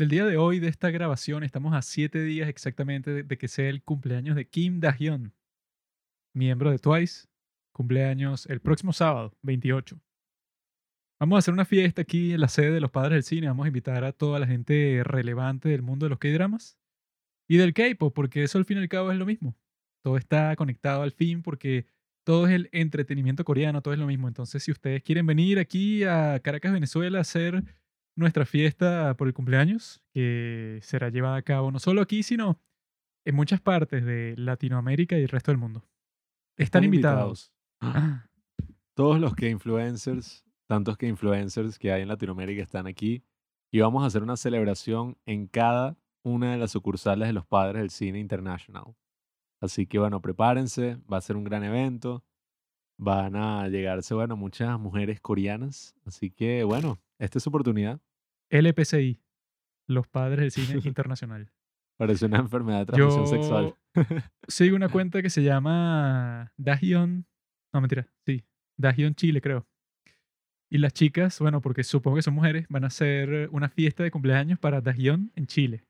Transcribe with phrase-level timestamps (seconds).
[0.00, 3.68] del día de hoy, de esta grabación, estamos a siete días exactamente de, que sea
[3.68, 5.34] el cumpleaños de Kim Da-hyun,
[6.32, 7.28] miembro de Twice.
[7.72, 10.00] Cumpleaños el próximo sábado, 28.
[11.20, 13.48] Vamos a hacer una fiesta aquí en la sede de los Padres del Cine.
[13.48, 16.78] Vamos a invitar a toda la gente relevante del mundo de los K-dramas
[17.46, 19.54] y del K-pop, porque eso al fin y al cabo es lo mismo.
[20.02, 21.84] Todo está conectado al fin porque
[22.24, 24.28] todo es el entretenimiento coreano, todo es lo mismo.
[24.28, 27.62] Entonces, si ustedes quieren venir aquí a Caracas, Venezuela, a hacer
[28.20, 32.60] nuestra fiesta por el cumpleaños, que será llevada a cabo no solo aquí, sino
[33.24, 35.84] en muchas partes de Latinoamérica y el resto del mundo.
[36.56, 37.52] Están, invitados.
[37.80, 38.26] Ah,
[38.94, 43.24] Todos los que influencers, tantos que influencers que hay en Latinoamérica están aquí
[43.72, 47.80] y vamos a hacer una celebración en cada una de las sucursales de los padres
[47.80, 48.94] del cine internacional.
[49.60, 52.24] Así que bueno, prepárense, va a ser un gran evento.
[52.98, 55.94] Van a llegarse, bueno, muchas mujeres coreanas.
[56.04, 58.00] Así que bueno, esta es su oportunidad.
[58.50, 59.20] LPCI,
[59.86, 61.50] los Padres del Cine Internacional.
[61.96, 63.74] Parece una enfermedad de transmisión sexual.
[64.48, 67.26] Sigo una cuenta que se llama Dahyun.
[67.72, 68.44] No, mentira, sí.
[68.78, 69.66] Dahyun Chile, creo.
[70.70, 74.10] Y las chicas, bueno, porque supongo que son mujeres, van a hacer una fiesta de
[74.10, 75.84] cumpleaños para Dahyun en Chile.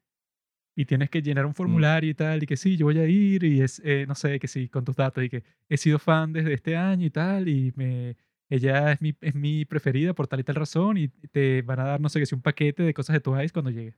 [0.74, 3.44] Y tienes que llenar un formulario y tal, y que sí, yo voy a ir,
[3.44, 6.32] y es, eh, no sé, que sí, con tus datos, y que he sido fan
[6.32, 8.16] desde este año y tal, y me,
[8.50, 11.84] ella es mi, es mi preferida por tal y tal razón, y te van a
[11.84, 13.96] dar, no sé, que sí, un paquete de cosas de Twice cuando llegue.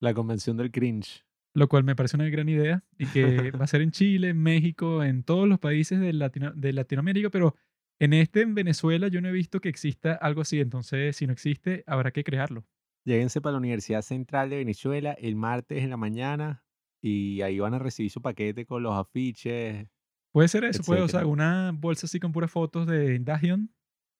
[0.00, 1.26] La convención del cringe.
[1.54, 4.40] Lo cual me parece una gran idea, y que va a ser en Chile, en
[4.40, 7.56] México, en todos los países de, Latino, de Latinoamérica, pero
[7.98, 11.32] en este, en Venezuela, yo no he visto que exista algo así, entonces si no
[11.32, 12.64] existe, habrá que crearlo.
[13.04, 16.62] Lléguense para la Universidad Central de Venezuela el martes en la mañana
[17.02, 19.88] y ahí van a recibir su paquete con los afiches.
[20.30, 21.26] Puede ser eso, puede, o sea, etcétera.
[21.26, 23.72] una bolsa así con puras fotos de Dahyun,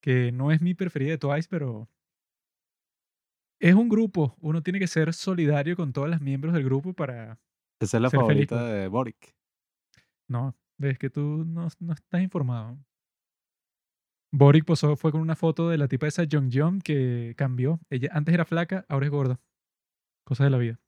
[0.03, 1.89] que no es mi preferida de Twice, pero
[3.61, 4.37] es un grupo.
[4.41, 7.39] Uno tiene que ser solidario con todos los miembros del grupo para
[7.81, 8.49] Esa es la ser feliz.
[8.49, 8.73] favorita pues.
[8.73, 9.35] de Boric.
[10.29, 12.79] No, ves que tú no, no estás informado.
[14.33, 17.81] Boric posó, fue con una foto de la tipa esa Jong Jong que cambió.
[17.91, 19.41] Ella antes era flaca, ahora es gorda.
[20.27, 20.79] Cosas de la vida.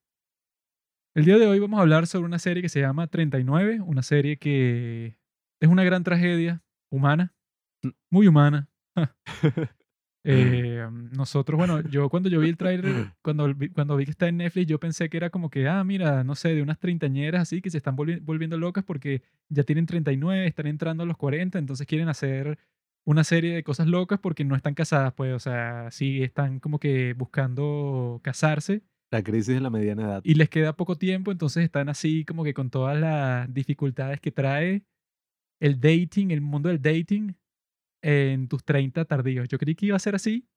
[1.16, 4.02] El día de hoy vamos a hablar sobre una serie que se llama 39, una
[4.02, 5.16] serie que
[5.60, 6.62] es una gran tragedia
[6.92, 7.34] humana,
[7.82, 7.88] Mm.
[8.10, 8.68] muy humana.
[10.22, 10.86] Eh,
[11.16, 12.84] nosotros, bueno, yo cuando yo vi el tráiler,
[13.22, 15.82] cuando, vi- cuando vi que está en Netflix, yo pensé que era como que, ah,
[15.82, 19.62] mira, no sé, de unas treintañeras así que se están volvi- volviendo locas porque ya
[19.62, 22.58] tienen 39, están entrando a los 40, entonces quieren hacer
[23.06, 26.78] una serie de cosas locas porque no están casadas, pues, o sea, sí están como
[26.78, 30.20] que buscando casarse La crisis de la mediana edad.
[30.22, 34.32] y les queda poco tiempo, entonces están así como que con todas las dificultades que
[34.32, 34.82] trae
[35.60, 37.34] el dating, el mundo del dating
[38.02, 39.48] en tus 30 tardíos.
[39.48, 40.48] Yo creí que iba a ser así.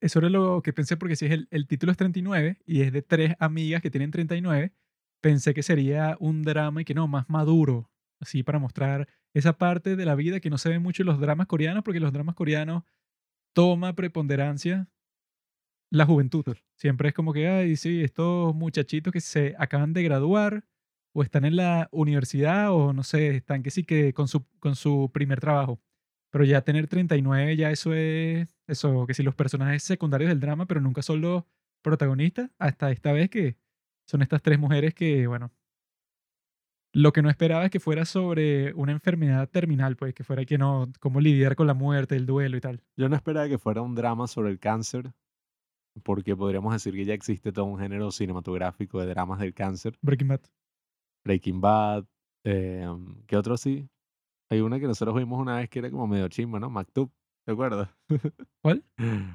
[0.00, 2.92] Eso era lo que pensé porque si es el, el título es 39 y es
[2.92, 4.72] de tres amigas que tienen 39,
[5.20, 7.90] pensé que sería un drama y que no, más maduro,
[8.20, 11.20] así para mostrar esa parte de la vida que no se ve mucho en los
[11.20, 12.84] dramas coreanos porque los dramas coreanos
[13.54, 14.88] toma preponderancia
[15.90, 16.44] la juventud.
[16.76, 20.64] Siempre es como que, ay, sí, estos muchachitos que se acaban de graduar
[21.12, 24.74] o están en la universidad o no sé, están que sí que con su, con
[24.76, 25.80] su primer trabajo.
[26.34, 30.66] Pero ya tener 39, ya eso es, eso, que si los personajes secundarios del drama,
[30.66, 31.44] pero nunca son los
[31.80, 33.56] protagonistas, hasta esta vez que
[34.04, 35.52] son estas tres mujeres que, bueno,
[36.92, 40.58] lo que no esperaba es que fuera sobre una enfermedad terminal, pues, que fuera que
[40.58, 42.82] no, cómo lidiar con la muerte, el duelo y tal.
[42.96, 45.12] Yo no esperaba que fuera un drama sobre el cáncer,
[46.02, 49.96] porque podríamos decir que ya existe todo un género cinematográfico de dramas del cáncer.
[50.02, 50.40] Breaking Bad.
[51.24, 52.06] Breaking Bad,
[52.42, 52.88] eh,
[53.28, 53.88] ¿qué otro sí?
[54.54, 56.70] Hay una que nosotros vimos una vez que era como medio chimba, ¿no?
[56.70, 57.10] Maktub,
[57.44, 57.88] ¿te acuerdas?
[58.62, 58.84] ¿Cuál?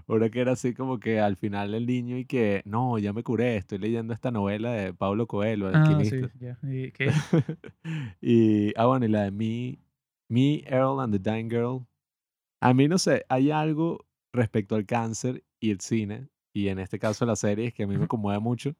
[0.08, 3.22] Una que era así como que al final el niño y que, no, ya me
[3.22, 6.58] curé, estoy leyendo esta novela de Pablo Coelho, el Ah, sí, ya.
[6.64, 7.12] ¿Y qué?
[8.22, 9.80] y, ah, bueno, y la de Me,
[10.30, 11.86] Me, Earl and the Dying Girl.
[12.62, 16.98] A mí, no sé, hay algo respecto al cáncer y el cine, y en este
[16.98, 18.74] caso la serie, es que a mí me conmueve mucho,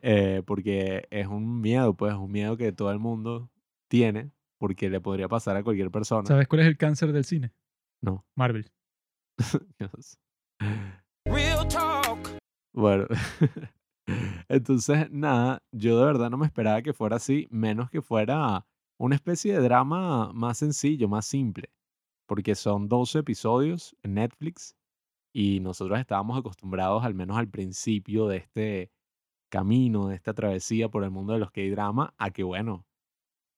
[0.00, 3.50] eh, porque es un miedo, pues, un miedo que todo el mundo
[3.88, 6.26] tiene, porque le podría pasar a cualquier persona.
[6.26, 7.52] ¿Sabes cuál es el cáncer del cine?
[8.02, 8.26] No.
[8.36, 8.70] Marvel.
[9.78, 10.18] Dios.
[11.24, 12.38] Real talk.
[12.74, 13.06] Bueno,
[14.48, 18.66] entonces nada, yo de verdad no me esperaba que fuera así, menos que fuera
[18.98, 21.70] una especie de drama más sencillo, más simple,
[22.28, 24.76] porque son 12 episodios en Netflix
[25.32, 28.92] y nosotros estábamos acostumbrados, al menos al principio de este
[29.50, 32.84] camino, de esta travesía por el mundo de los K-drama, a que bueno,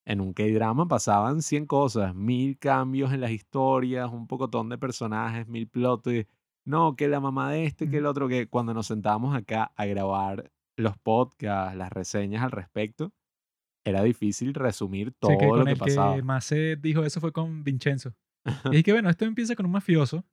[0.05, 5.47] en un K-drama pasaban 100 cosas, mil cambios en las historias, un pocotón de personajes,
[5.49, 6.33] mil plot twists.
[6.65, 9.87] no, que la mamá de este, que el otro, que cuando nos sentábamos acá a
[9.87, 13.13] grabar los podcasts, las reseñas al respecto,
[13.85, 16.17] era difícil resumir Sí, que todo lo que el que pasaba.
[16.23, 18.15] más se dijo eso fue con Vincenzo.
[18.71, 20.25] Y es que bueno, esto empieza con un mafioso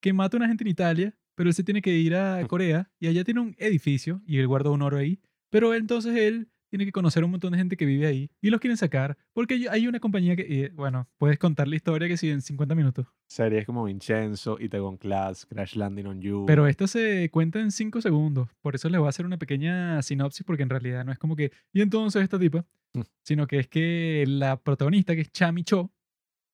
[0.00, 2.90] que mata a una gente en Italia, pero él se tiene que ir a Corea
[3.00, 5.20] y allá tiene un edificio y él guarda un oro ahí.
[5.50, 8.50] Pero entonces él tiene que conocer a un montón de gente que vive ahí y
[8.50, 12.16] los quieren sacar porque hay- una compañía que, y, bueno, puedes contar la historia que
[12.16, 13.06] sí en 50 minutos.
[13.28, 16.44] Series como Vincenzo, Itaewon Class, Crash Landing on You.
[16.48, 18.48] Pero esto se cuenta en 5 segundos.
[18.60, 21.36] Por eso les voy a hacer una pequeña sinopsis porque en realidad no es como
[21.36, 23.02] que, y entonces esta tipa, Mm.
[23.22, 25.92] sino que es que la protagonista que es Chami Cho,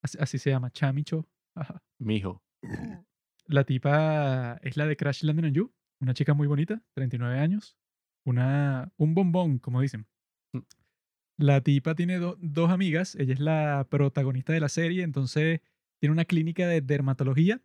[0.03, 1.25] así, así se llama, Chami Cho.
[1.55, 2.43] ajá, Mijo.
[3.47, 7.75] La tipa es la de Crash Landing on You, una chica muy bonita, 39 años,
[8.23, 10.05] una, un bombón, como dicen.
[11.41, 15.61] La tipa tiene do- dos amigas, ella es la protagonista de la serie, entonces
[15.99, 17.61] tiene una clínica de dermatología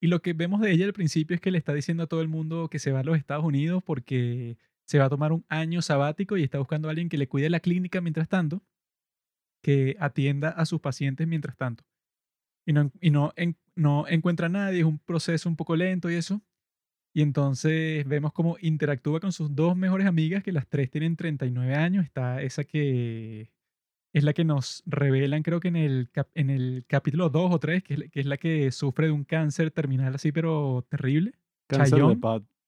[0.00, 2.20] y lo que vemos de ella al principio es que le está diciendo a todo
[2.22, 5.46] el mundo que se va a los Estados Unidos porque se va a tomar un
[5.48, 8.62] año sabático y está buscando a alguien que le cuide la clínica mientras tanto,
[9.62, 11.84] que atienda a sus pacientes mientras tanto
[12.66, 13.32] y no, y no,
[13.76, 16.42] no encuentra a nadie, es un proceso un poco lento y eso.
[17.16, 21.74] Y entonces vemos cómo interactúa con sus dos mejores amigas, que las tres tienen 39
[21.76, 22.04] años.
[22.04, 23.52] Está esa que
[24.12, 27.58] es la que nos revelan, creo que en el, cap- en el capítulo 2 o
[27.60, 30.84] 3, que es, la- que es la que sufre de un cáncer terminal así, pero
[30.90, 31.32] terrible.
[31.68, 32.20] Cáncer de Chayon.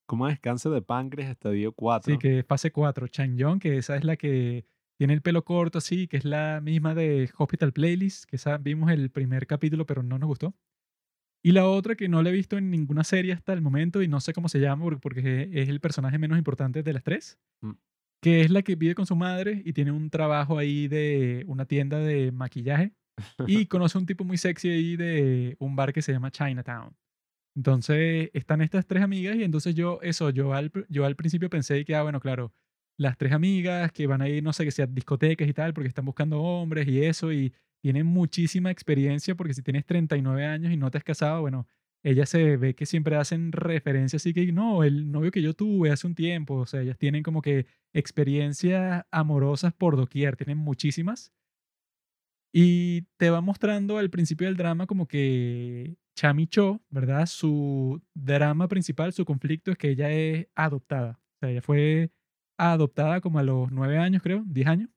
[0.07, 0.39] ¿Cómo es?
[0.39, 2.13] Cáncer de páncreas, estadio 4.
[2.15, 3.09] Sí, que es fase 4.
[3.09, 4.65] Changyong, que esa es la que
[4.97, 8.93] tiene el pelo corto así, que es la misma de Hospital Playlist, que esa vimos
[8.93, 10.55] el primer capítulo, pero no nos gustó.
[11.47, 14.09] Y la otra que no la he visto en ninguna serie hasta el momento y
[14.09, 17.39] no sé cómo se llama por- porque es el personaje menos importante de las tres,
[17.63, 17.73] Mm.
[18.21, 21.65] que es la que vive con su madre y tiene un trabajo ahí de una
[21.65, 22.95] tienda de maquillaje
[23.47, 26.97] y conoce a un tipo muy sexy ahí de un bar que se llama Chinatown.
[27.57, 31.85] Entonces están estas tres amigas y entonces yo, eso, yo al, yo al principio pensé
[31.85, 32.53] que, ah, bueno, claro,
[32.99, 35.89] las tres amigas que van a ir, no sé, que sea discotecas y tal, porque
[35.89, 37.53] están buscando hombres y eso, y
[37.87, 41.69] tienen muchísima experiencia, porque si tienes 39 años y no te has casado, bueno,
[42.03, 45.93] ellas se ve que siempre hacen referencia así que, no, el novio que yo tuve
[45.93, 51.33] hace un tiempo, o sea, ellas tienen como que experiencias amorosas por doquier, tienen muchísimas.
[52.53, 57.27] Y te va mostrando al principio del drama como que Chami Cho, ¿verdad?
[57.27, 61.21] Su drama principal, su conflicto es que ella es adoptada.
[61.37, 62.11] O sea, ella fue
[62.59, 64.91] adoptada como a los nueve años, creo, 10 años.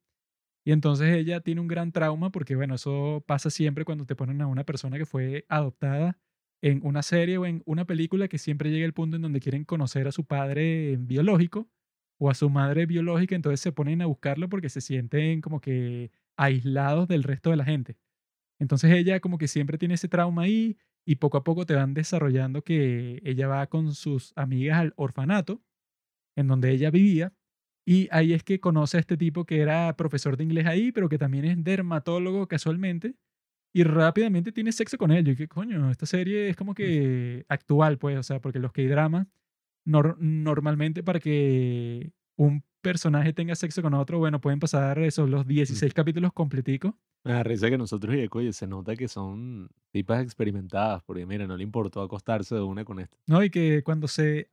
[0.66, 4.42] Y entonces ella tiene un gran trauma porque, bueno, eso pasa siempre cuando te ponen
[4.42, 6.18] a una persona que fue adoptada
[6.62, 9.64] en una serie o en una película que siempre llega el punto en donde quieren
[9.66, 11.70] conocer a su padre biológico
[12.20, 16.12] o a su madre biológica, entonces se ponen a buscarlo porque se sienten como que
[16.38, 17.98] aislados del resto de la gente.
[18.60, 21.94] Entonces ella como que siempre tiene ese trauma ahí y poco a poco te van
[21.94, 25.62] desarrollando que ella va con sus amigas al orfanato
[26.36, 27.34] en donde ella vivía
[27.92, 31.10] y ahí es que conoce a este tipo que era profesor de inglés ahí, pero
[31.10, 33.16] que también es dermatólogo casualmente
[33.74, 35.28] y rápidamente tiene sexo con él.
[35.28, 38.82] Y que coño, esta serie es como que actual, pues, o sea, porque los que
[38.82, 39.28] hay drama
[39.88, 45.48] nor- normalmente para que un personaje tenga sexo con otro, bueno, pueden pasar esos los
[45.48, 46.94] 16 capítulos completicos.
[47.26, 51.48] Me da risa que nosotros y oye, se nota que son tipas experimentadas, porque mira,
[51.48, 53.18] no le importó acostarse de una con esto.
[53.28, 53.44] ¿no?
[53.44, 54.48] Y que cuando se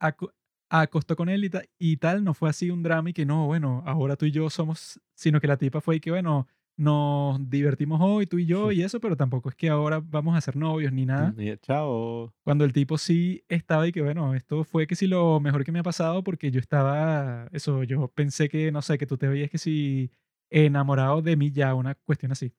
[0.69, 3.45] acostó con él y, ta- y tal, no fue así un drama y que no,
[3.45, 7.49] bueno, ahora tú y yo somos, sino que la tipa fue y que, bueno, nos
[7.49, 10.55] divertimos hoy, tú y yo y eso, pero tampoco es que ahora vamos a ser
[10.55, 11.33] novios ni nada.
[11.37, 12.33] Y, chao.
[12.43, 15.71] Cuando el tipo sí estaba y que, bueno, esto fue que sí lo mejor que
[15.71, 19.27] me ha pasado porque yo estaba, eso, yo pensé que, no sé, que tú te
[19.27, 20.11] veías que sí
[20.51, 22.53] enamorado de mí ya, una cuestión así.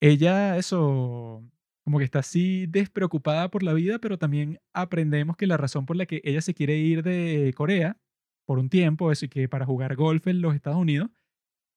[0.00, 1.42] Ella, eso,
[1.86, 5.94] como que está así despreocupada por la vida, pero también aprendemos que la razón por
[5.94, 7.96] la que ella se quiere ir de Corea
[8.44, 11.10] por un tiempo, eso, y que para jugar golf en los Estados Unidos,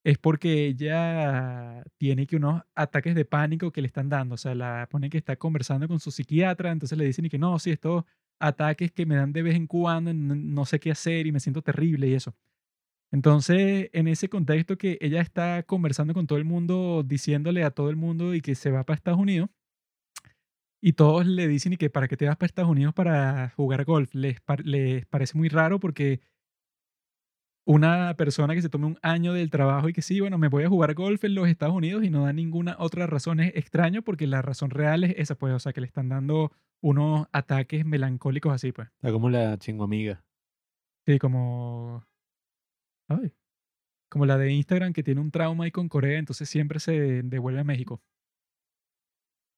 [0.03, 4.33] es porque ella tiene que unos ataques de pánico que le están dando.
[4.33, 7.37] O sea, la pone que está conversando con su psiquiatra, entonces le dicen y que
[7.37, 8.03] no, sí, estos
[8.39, 11.61] ataques que me dan de vez en cuando, no sé qué hacer y me siento
[11.61, 12.35] terrible y eso.
[13.11, 17.91] Entonces, en ese contexto que ella está conversando con todo el mundo, diciéndole a todo
[17.91, 19.49] el mundo y que se va para Estados Unidos,
[20.81, 23.83] y todos le dicen y que para qué te vas para Estados Unidos para jugar
[23.85, 26.21] golf, les, par- les parece muy raro porque
[27.65, 30.63] una persona que se tome un año del trabajo y que sí, bueno, me voy
[30.63, 34.01] a jugar golf en los Estados Unidos y no da ninguna otra razón es extraño
[34.01, 37.85] porque la razón real es esa, pues, o sea, que le están dando unos ataques
[37.85, 38.87] melancólicos así, pues.
[38.95, 40.23] Está como la chingo amiga.
[41.05, 42.03] Sí, como...
[43.07, 43.33] Ay.
[44.09, 47.59] Como la de Instagram que tiene un trauma ahí con Corea, entonces siempre se devuelve
[47.59, 48.01] a México.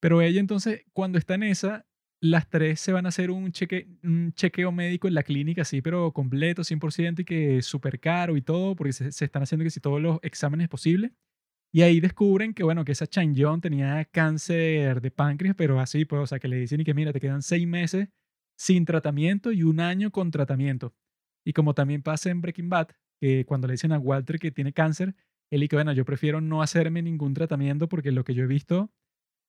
[0.02, 1.86] Pero ella entonces, cuando está en esa,
[2.20, 5.80] las tres se van a hacer un, cheque, un chequeo médico en la clínica, sí,
[5.80, 9.78] pero completo, 100% y que súper caro y todo, porque se, están haciendo que si
[9.78, 11.12] todos los exámenes posibles.
[11.72, 16.04] Y ahí descubren que, bueno, que esa Chan Young tenía cáncer de páncreas, pero así,
[16.04, 18.08] pues, o sea, que le dicen y que, mira, te quedan seis meses
[18.58, 20.96] sin tratamiento y un año con tratamiento.
[21.46, 22.88] Y como también pasa en Breaking Bad,
[23.20, 25.14] que cuando le dicen a Walter que tiene cáncer,
[25.50, 28.90] él dice, bueno, yo prefiero no hacerme ningún tratamiento porque lo que yo he visto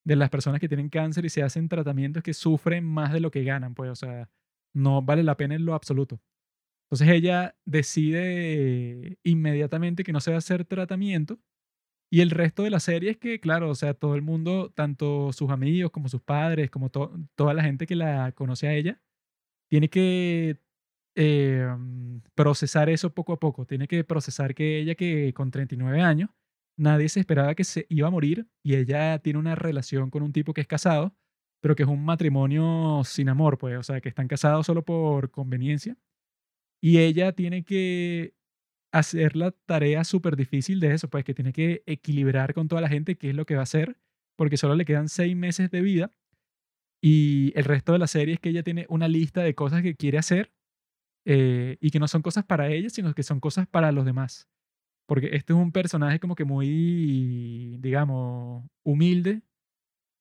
[0.05, 3.31] de las personas que tienen cáncer y se hacen tratamientos que sufren más de lo
[3.31, 4.29] que ganan, pues, o sea,
[4.73, 6.19] no vale la pena en lo absoluto.
[6.87, 11.39] Entonces ella decide inmediatamente que no se va a hacer tratamiento
[12.13, 15.33] y el resto de la serie es que, claro, o sea, todo el mundo, tanto
[15.33, 19.01] sus amigos como sus padres, como toda la gente que la conoce a ella,
[19.67, 20.59] tiene que
[21.15, 21.67] eh,
[22.35, 23.65] procesar eso poco a poco.
[23.65, 26.29] Tiene que procesar que ella, que con 39 años,
[26.77, 30.33] nadie se esperaba que se iba a morir y ella tiene una relación con un
[30.33, 31.15] tipo que es casado,
[31.61, 35.31] pero que es un matrimonio sin amor, pues, o sea, que están casados solo por
[35.31, 35.97] conveniencia.
[36.81, 38.35] Y ella tiene que
[38.93, 42.89] hacer la tarea súper difícil de eso, pues que tiene que equilibrar con toda la
[42.89, 43.97] gente qué es lo que va a hacer,
[44.37, 46.11] porque solo le quedan seis meses de vida.
[47.01, 49.95] Y el resto de la serie es que ella tiene una lista de cosas que
[49.95, 50.53] quiere hacer
[51.25, 54.49] eh, y que no son cosas para ella, sino que son cosas para los demás.
[55.05, 59.41] Porque este es un personaje como que muy, digamos, humilde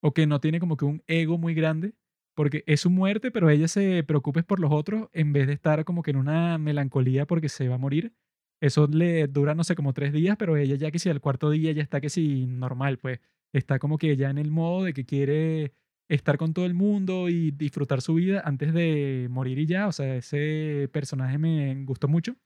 [0.02, 1.94] o que no tiene como que un ego muy grande,
[2.34, 5.84] porque es su muerte, pero ella se preocupa por los otros en vez de estar
[5.84, 8.14] como que en una melancolía porque se va a morir.
[8.60, 11.50] Eso le dura, no sé, como tres días, pero ella ya que si al cuarto
[11.50, 13.20] día ya está que si normal, pues
[13.52, 15.74] está como que ya en el modo de que quiere
[16.08, 19.88] estar con todo el mundo y disfrutar su vida antes de morir y ya.
[19.88, 22.36] O sea, ese personaje me gustó mucho.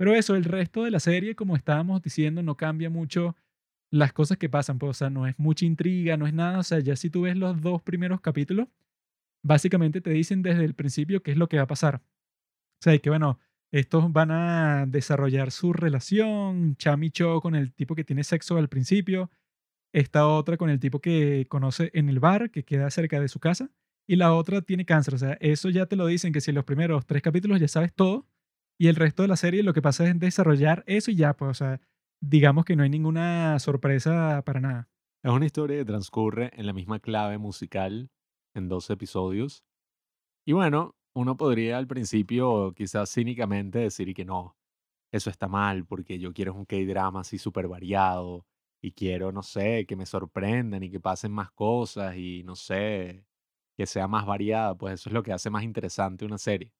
[0.00, 3.36] Pero eso, el resto de la serie, como estábamos diciendo, no cambia mucho
[3.90, 4.78] las cosas que pasan.
[4.78, 6.58] Pues, o sea, no es mucha intriga, no es nada.
[6.58, 8.68] O sea, ya si tú ves los dos primeros capítulos,
[9.42, 11.96] básicamente te dicen desde el principio qué es lo que va a pasar.
[11.96, 13.40] O sea, que bueno,
[13.72, 18.70] estos van a desarrollar su relación, Chami Cho con el tipo que tiene sexo al
[18.70, 19.30] principio,
[19.92, 23.38] esta otra con el tipo que conoce en el bar, que queda cerca de su
[23.38, 23.70] casa,
[24.06, 25.14] y la otra tiene cáncer.
[25.14, 27.68] O sea, eso ya te lo dicen que si en los primeros tres capítulos ya
[27.68, 28.29] sabes todo,
[28.80, 31.50] y el resto de la serie lo que pasa es desarrollar eso y ya, pues,
[31.50, 31.82] o sea,
[32.18, 34.88] digamos que no hay ninguna sorpresa para nada.
[35.22, 38.10] Es una historia que transcurre en la misma clave musical
[38.54, 39.66] en dos episodios.
[40.46, 44.56] Y bueno, uno podría al principio quizás cínicamente decir que no,
[45.12, 48.46] eso está mal porque yo quiero un K-drama así súper variado
[48.80, 53.26] y quiero, no sé, que me sorprendan y que pasen más cosas y no sé,
[53.76, 56.72] que sea más variada, pues eso es lo que hace más interesante una serie.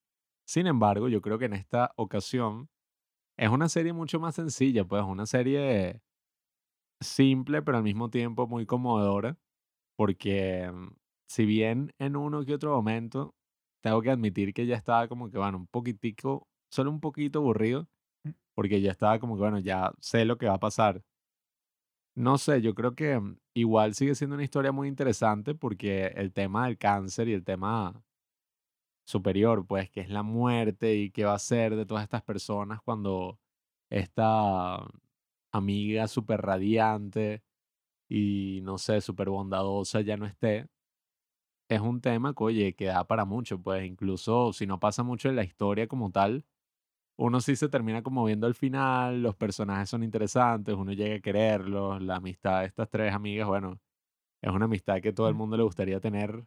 [0.51, 2.69] Sin embargo, yo creo que en esta ocasión
[3.39, 6.03] es una serie mucho más sencilla, pues una serie
[7.01, 9.39] simple, pero al mismo tiempo muy conmovedora,
[9.97, 10.89] porque mm,
[11.29, 13.35] si bien en uno que otro momento
[13.83, 17.89] tengo que admitir que ya estaba como que, bueno, un poquitico, solo un poquito aburrido,
[18.25, 18.31] Mm.
[18.55, 21.03] porque ya estaba como que, bueno, ya sé lo que va a pasar.
[22.17, 26.33] No sé, yo creo que mm, igual sigue siendo una historia muy interesante porque el
[26.33, 28.03] tema del cáncer y el tema
[29.11, 32.81] superior, pues, que es la muerte y qué va a ser de todas estas personas
[32.83, 33.39] cuando
[33.91, 34.79] esta
[35.53, 37.43] amiga súper radiante
[38.09, 40.69] y, no sé, súper bondadosa ya no esté,
[41.69, 45.29] es un tema que, oye, que da para mucho, pues, incluso si no pasa mucho
[45.29, 46.45] en la historia como tal,
[47.19, 51.21] uno sí se termina como viendo al final, los personajes son interesantes, uno llega a
[51.21, 53.81] quererlos, la amistad de estas tres amigas, bueno,
[54.43, 56.45] es una amistad que todo el mundo le gustaría tener,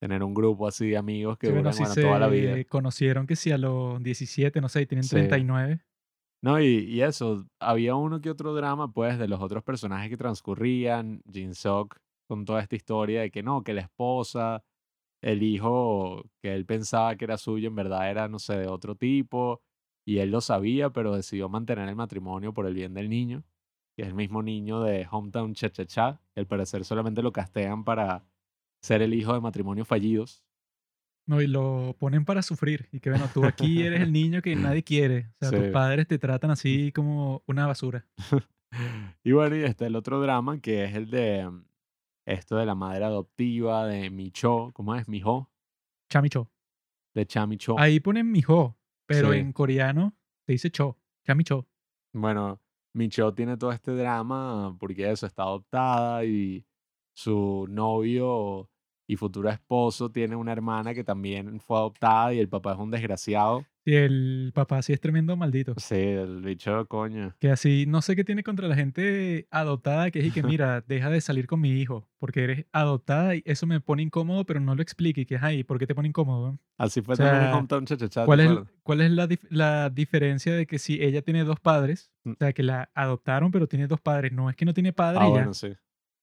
[0.00, 2.54] tener un grupo así de amigos que Sí, bueno, duran, si bueno, toda la vida.
[2.54, 5.10] se conocieron que si a los 17, no sé, tienen Sí.
[5.10, 5.80] 39.
[6.42, 10.16] No, y, y eso, había uno que otro drama, pues, de los otros personajes que
[10.16, 14.64] transcurrían, Jin Sok con toda esta historia de que no, que la esposa,
[15.22, 18.94] el hijo que él pensaba que era suyo, en verdad era, no sé, de otro
[18.94, 19.60] tipo,
[20.06, 23.44] y él lo sabía, pero decidió mantener el matrimonio por el bien del niño,
[23.96, 27.32] que es el mismo niño de Hometown Cha Cha Cha, que al parecer solamente lo
[27.32, 28.24] castean para
[28.82, 30.44] ser el hijo de matrimonios fallidos.
[31.26, 32.88] No, y lo ponen para sufrir.
[32.92, 35.30] Y que bueno, tú aquí eres el niño que nadie quiere.
[35.40, 38.06] O sea, tus padres te tratan así como una basura.
[39.22, 41.64] Y bueno, y está el otro drama, que es el de mm,
[42.26, 45.08] esto de la madre adoptiva de Micho, ¿cómo es?
[45.08, 45.50] Mijo,
[46.08, 46.50] Chamicho.
[47.14, 47.78] de Chamicho.
[47.78, 49.38] Ahí ponen mijo, pero Sí.
[49.38, 50.96] en coreano se dice cho.
[51.26, 51.68] Chamicho.
[52.12, 52.60] Bueno,
[52.94, 56.64] Micho tiene todo este drama porque eso está adoptada y
[57.24, 58.68] su novio
[59.06, 62.90] y futuro esposo tiene una hermana que también fue adoptada y el papá es un
[62.90, 63.64] desgraciado.
[63.84, 65.74] Sí, el papá sí es tremendo maldito.
[65.78, 67.34] Sí, el bicho, coño.
[67.40, 70.82] Que así, no sé qué tiene contra la gente adoptada, que es y que mira,
[70.82, 74.60] deja de salir con mi hijo, porque eres adoptada y eso me pone incómodo, pero
[74.60, 75.26] no lo explique.
[75.26, 76.58] Que es ahí, ¿por qué te pone incómodo?
[76.78, 78.50] Así fue O sea, también Hometown Cha-Cha-Cha, ¿te ¿Cuál es,
[78.82, 82.32] cuál es la, dif- la diferencia de que si ella tiene dos padres, Mm.
[82.32, 85.20] o sea, que la adoptaron, pero tiene dos padres, no es que no tiene padre
[85.22, 85.36] Ah, y ya.
[85.38, 85.68] bueno, sí.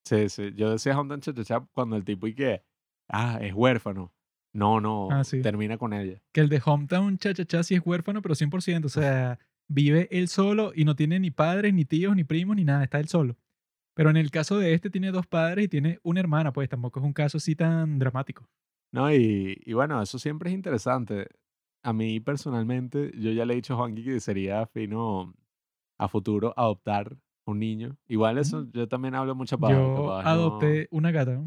[0.08, 0.54] Sí, sí.
[0.56, 2.64] Yo decía Hometown Cha-Cha-Cha cuando el tipo y que,
[3.10, 4.14] ah, es huérfano.
[4.54, 5.42] No, no, Ah, sí.
[5.42, 6.22] termina con ella.
[6.34, 8.86] Que el de Hometown Cha Cha Cha sí es huérfano, pero 100%.
[8.86, 9.38] O sea,
[9.68, 12.84] vive él solo y no tiene ni padres, ni tíos, ni primos, ni nada.
[12.84, 13.38] Está él solo.
[13.96, 17.00] Pero en el caso de este tiene dos padres y tiene una hermana, pues tampoco
[17.00, 18.48] es un caso así tan dramático.
[18.94, 21.28] No, y, y bueno, eso siempre es interesante.
[21.84, 25.34] A mí personalmente, yo ya le he dicho a Juanqui que sería fino
[26.00, 27.18] a futuro adoptar
[27.48, 27.98] un niño.
[28.08, 28.72] Igual eso, Mm.
[28.74, 29.74] yo también hablo mucha paja.
[29.74, 31.42] Yo capaz no- adopté una gata.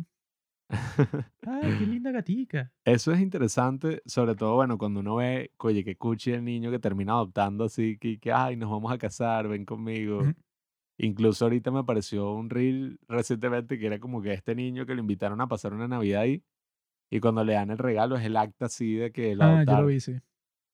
[1.46, 2.72] Ay, qué linda gatica.
[2.84, 6.78] Eso es interesante, sobre todo, bueno, cuando uno ve, oye, que cuchi el niño que
[6.78, 10.22] termina adoptando así, que, que, ay, nos vamos a casar, ven conmigo.
[10.98, 15.00] Incluso ahorita me apareció un reel recientemente que era como que este niño que lo
[15.00, 16.42] invitaron a pasar una Navidad ahí,
[17.10, 19.80] y cuando le dan el regalo es el acta así de que lo Ah, yo
[19.80, 20.16] lo vi, sí.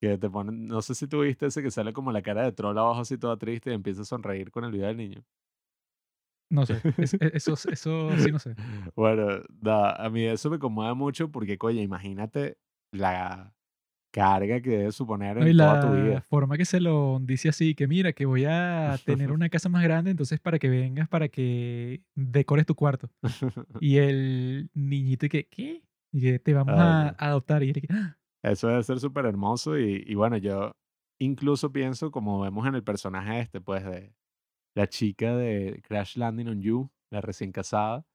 [0.00, 2.52] Que te ponen, no sé si tú viste ese que sale como la cara de
[2.52, 5.24] troll abajo así toda triste y empieza a sonreír con el video del niño.
[6.50, 6.84] No sé.
[7.00, 8.56] es- e- eso, eso sí no sé.
[8.94, 12.58] Bueno, da, a mí eso me conmueve mucho porque, coño, imagínate
[12.92, 13.54] la
[14.12, 16.22] carga que debe suponer No, en toda tu la vida.
[16.22, 19.82] forma que se lo dice así, que mira, que voy a tener una casa más
[19.82, 23.10] grande, entonces para que vengas, para que decores tu cuarto.
[23.80, 25.84] Y el niñito y que, ¿qué?
[26.12, 27.62] Y que te vamos Ay, a adoptar.
[27.64, 28.18] Y él que, "Ah".
[28.46, 30.70] Eso debe ser súper hermoso y, y bueno, yo
[31.18, 34.14] incluso pienso, como vemos en el personaje este, pues, de
[34.76, 38.06] la chica de Crash Landing on You, la recién casada,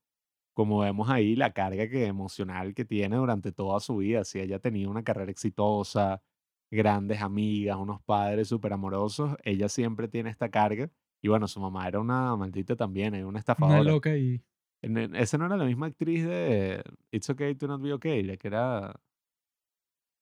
[0.54, 4.24] como vemos ahí la carga que, emocional que tiene durante toda su vida.
[4.24, 6.22] Si ella tenido una carrera exitosa,
[6.70, 10.90] grandes amigas, unos padres súper amorosos, ella siempre tiene esta carga.
[11.20, 13.82] Y bueno, su mamá era una maldita también, era una una estafadora.
[13.82, 14.42] loca y
[14.80, 18.48] Esa no era la misma actriz de It's Okay to Not Be Okay, la que
[18.48, 18.98] era...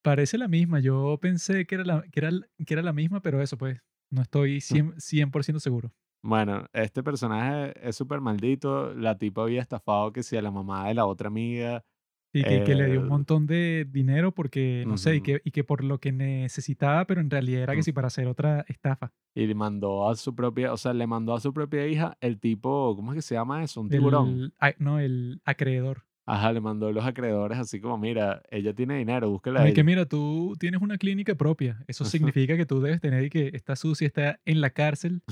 [0.02, 0.80] parece la misma.
[0.80, 2.30] Yo pensé que era la, que era,
[2.66, 3.80] que era la misma, pero eso pues,
[4.11, 5.92] no estoy 100%, 100% seguro.
[6.23, 8.93] Bueno, este personaje es súper maldito.
[8.95, 11.84] La tipa había estafado que si a la mamá de la otra amiga.
[12.32, 15.41] Y que, que le dio un Eh, montón de dinero porque, no sé, y que,
[15.45, 17.95] y que por lo que necesitaba, pero en realidad era que sí ujú.
[17.95, 19.13] para hacer otra estafa.
[19.34, 22.41] Y le mandó a su propia, o sea, le mandó a su propia hija el
[22.41, 23.80] tipo, ¿cómo es que se llama eso?
[23.80, 24.41] Un tiburón.
[24.41, 26.06] El, no, el acreedor.
[26.26, 29.73] Ajá, le mandó los acreedores así como, mira, ella tiene dinero, búsquela a No, y
[29.73, 31.83] que mira, tú tienes una clínica propia.
[31.89, 35.23] Eso significa que tú debes tener y que está sucia, está en la cárcel.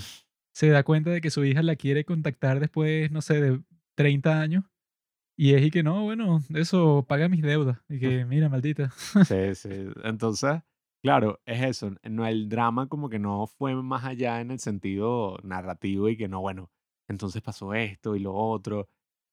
[0.52, 3.60] Se da cuenta de que su hija la quiere contactar después, no sé, de
[3.94, 4.64] 30 años.
[5.36, 7.78] Y es y que no, bueno, eso paga mis deudas.
[7.88, 8.90] Y que, mira, maldita.
[9.24, 9.70] Sí, sí.
[10.02, 10.62] Entonces,
[11.00, 11.94] claro, es eso.
[12.02, 16.26] No, el drama como que no fue más allá en el sentido narrativo y que
[16.26, 16.72] no, bueno,
[17.06, 18.88] entonces pasó esto y lo otro.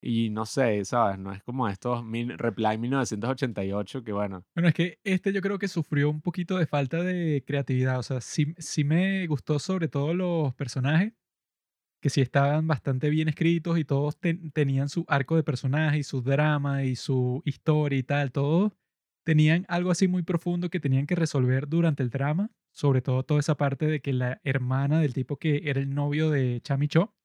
[0.07, 1.17] Y no sé, ¿sabes?
[1.17, 4.45] No es como estos mil, Reply 1988 que bueno.
[4.53, 7.97] Bueno, es que este yo creo que sufrió un poquito de falta de creatividad.
[7.97, 11.13] O sea, sí, sí me gustó sobre todo los personajes,
[12.01, 16.03] que sí estaban bastante bien escritos y todos ten- tenían su arco de personaje y
[16.03, 18.31] su drama y su historia y tal.
[18.31, 18.73] Todos
[19.25, 22.51] tenían algo así muy profundo que tenían que resolver durante el drama.
[22.73, 26.29] Sobre todo toda esa parte de que la hermana del tipo que era el novio
[26.29, 27.15] de Chami Cho,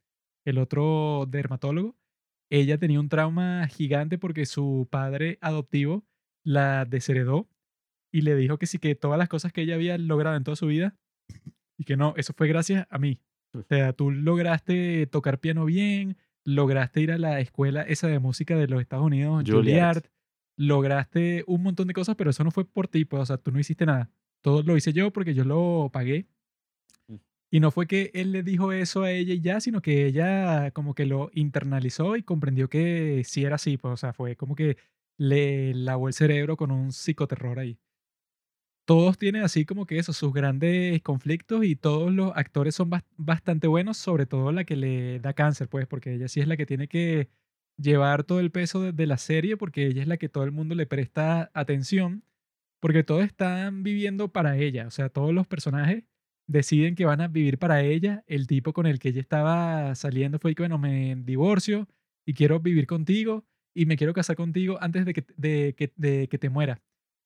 [0.46, 1.96] el otro dermatólogo,
[2.50, 6.04] ella tenía un trauma gigante porque su padre adoptivo
[6.44, 7.48] la desheredó
[8.12, 10.56] y le dijo que sí, que todas las cosas que ella había logrado en toda
[10.56, 10.96] su vida
[11.78, 13.20] y que no, eso fue gracias a mí.
[13.52, 18.56] O sea, tú lograste tocar piano bien, lograste ir a la escuela esa de música
[18.56, 19.54] de los Estados Unidos, Juilliard.
[19.54, 20.04] Juilliard,
[20.56, 23.52] lograste un montón de cosas, pero eso no fue por ti, pues, o sea, tú
[23.52, 24.10] no hiciste nada.
[24.42, 26.26] Todo lo hice yo porque yo lo pagué.
[27.52, 30.94] Y no fue que él le dijo eso a ella ya, sino que ella como
[30.94, 34.76] que lo internalizó y comprendió que sí era así, pues, o sea, fue como que
[35.18, 37.78] le lavó el cerebro con un psicoterror ahí.
[38.86, 43.04] Todos tienen así como que eso, sus grandes conflictos y todos los actores son bas-
[43.16, 46.56] bastante buenos, sobre todo la que le da cáncer, pues, porque ella sí es la
[46.56, 47.28] que tiene que
[47.76, 50.50] llevar todo el peso de, de la serie, porque ella es la que todo el
[50.52, 52.24] mundo le presta atención,
[52.80, 56.04] porque todos están viviendo para ella, o sea, todos los personajes
[56.50, 58.24] deciden que van a vivir para ella.
[58.26, 61.88] El tipo con el que ella estaba saliendo fue que, bueno, me divorcio
[62.26, 66.28] y quiero vivir contigo y me quiero casar contigo antes de que, de que, de
[66.28, 66.82] que te muera.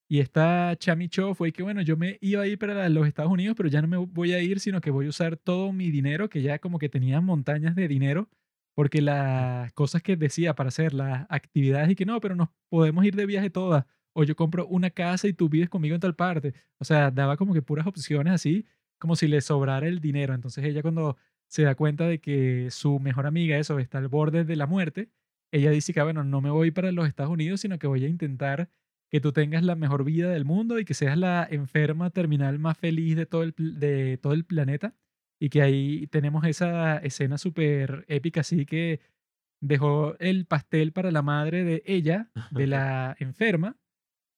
[0.08, 3.32] Y esta Chami Cho fue que, bueno, yo me iba a ir para los Estados
[3.32, 5.90] Unidos, pero ya no me voy a ir, sino que voy a usar todo mi
[5.90, 8.28] dinero, que ya como que tenía montañas de dinero,
[8.74, 13.04] porque las cosas que decía para hacer las actividades y que no, pero nos podemos
[13.06, 16.14] ir de viaje todas, o yo compro una casa y tú vives conmigo en tal
[16.14, 16.54] parte.
[16.78, 18.66] O sea, daba como que puras opciones así,
[19.04, 20.32] como si le sobrara el dinero.
[20.32, 24.44] Entonces ella cuando se da cuenta de que su mejor amiga, eso, está al borde
[24.44, 25.10] de la muerte,
[25.52, 28.02] ella dice que, ah, bueno, no me voy para los Estados Unidos, sino que voy
[28.06, 28.70] a intentar
[29.10, 32.78] que tú tengas la mejor vida del mundo y que seas la enferma terminal más
[32.78, 34.94] feliz de todo el, de todo el planeta.
[35.38, 39.00] Y que ahí tenemos esa escena súper épica, así que
[39.60, 43.76] dejó el pastel para la madre de ella, de la enferma.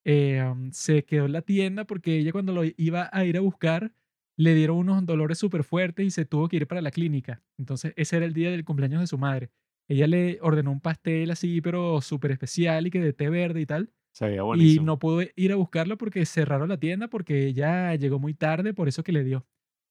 [0.05, 3.41] eh, um, se quedó en la tienda porque ella cuando lo iba a ir a
[3.43, 3.93] buscar
[4.37, 7.43] le dieron unos dolores súper fuertes y se tuvo que ir para la clínica.
[7.59, 9.51] Entonces ese era el día del cumpleaños de su madre.
[9.89, 13.67] Ella le ordenó un pastel así, pero súper especial y que de té verde y
[13.67, 13.93] tal.
[14.13, 14.87] Se veía Y buenísimo.
[14.87, 18.89] no pudo ir a buscarlo porque cerraron la tienda porque ella llegó muy tarde, por
[18.89, 19.47] eso que le dio.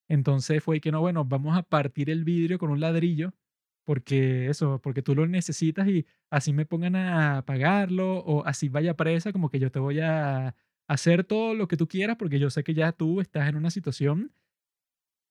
[0.09, 3.33] Entonces fue que no, bueno, vamos a partir el vidrio con un ladrillo
[3.85, 8.95] porque eso, porque tú lo necesitas y así me pongan a pagarlo o así vaya
[8.95, 10.55] presa, como que yo te voy a
[10.87, 13.71] hacer todo lo que tú quieras porque yo sé que ya tú estás en una
[13.71, 14.31] situación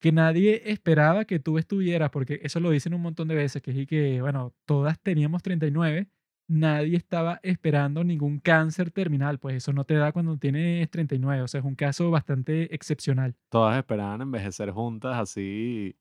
[0.00, 3.70] que nadie esperaba que tú estuvieras, porque eso lo dicen un montón de veces, que
[3.70, 6.08] es y que, bueno, todas teníamos 39,
[6.46, 11.48] nadie estaba esperando ningún cáncer terminal, pues eso no te da cuando tienes 39, o
[11.48, 13.34] sea, es un caso bastante excepcional.
[13.48, 15.96] Todas esperaban envejecer juntas así.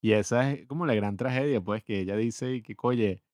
[0.00, 3.24] Y esa es como la gran tragedia, pues, que ella dice y que, oye,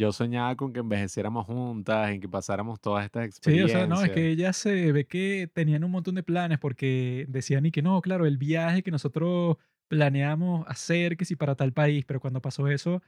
[0.00, 4.04] yo soñaba con que envejeciéramos juntas, en que pasáramos todas estas Sí, o sea, no,
[4.04, 4.10] es experiencias.
[4.10, 8.00] que ella se ve que tenían un montón de planes porque decían y que no,
[8.02, 9.56] claro, el viaje que nosotros
[9.88, 13.02] planeamos hacer, que si para tal país, pero cuando pasó eso,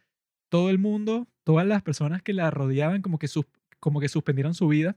[0.51, 3.47] todo el mundo, todas las personas que la rodeaban como que, sus-
[3.81, 4.97] como que suspendieron su vida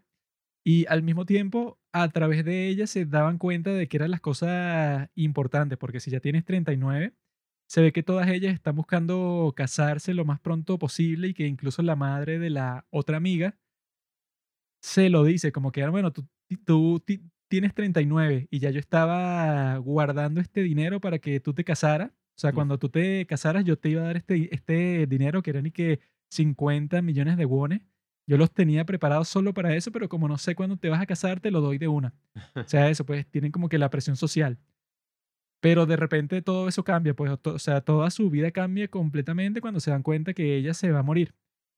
[0.66, 4.22] y al mismo tiempo a través de ella se daban cuenta de que eran las
[4.22, 7.14] cosas importantes, porque si ya tienes 39,
[7.68, 11.82] se ve que todas ellas están buscando casarse lo más pronto posible y que incluso
[11.82, 13.58] la madre de la otra amiga
[14.82, 18.70] se lo dice, como que, "Ah, bueno, tú, ti- tú ti- tienes 39 y ya
[18.72, 22.10] yo estaba guardando este dinero para que tú te casaras.
[22.12, 25.52] O sea, cuando tú te casaras, yo te iba a dar este, este dinero que
[25.52, 27.82] eran ni que 50 millones de wones.
[28.28, 31.06] Yo los tenía preparados solo para eso, pero como no sé cuándo te vas a
[31.06, 32.14] casar, te lo doy de una.
[32.56, 34.58] O sea, eso, pues tienen como que la presión social.
[35.66, 39.80] Pero de repente todo eso cambia, pues, o sea, toda su vida cambia completamente cuando
[39.80, 41.34] se dan cuenta que ella se va a morir.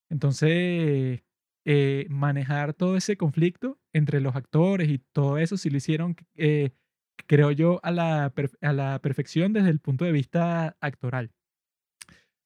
[0.09, 1.23] Entonces,
[1.63, 6.71] eh, manejar todo ese conflicto entre los actores y todo eso, sí lo hicieron, eh,
[7.27, 11.31] creo yo, a la, a la perfección desde el punto de vista actoral.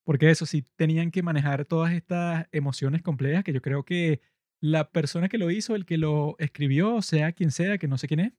[0.06, 4.21] Porque eso sí, tenían que manejar todas estas emociones complejas que yo creo que
[4.62, 8.08] la persona que lo hizo, el que lo escribió, sea quien sea, que no sé
[8.08, 8.34] quién es,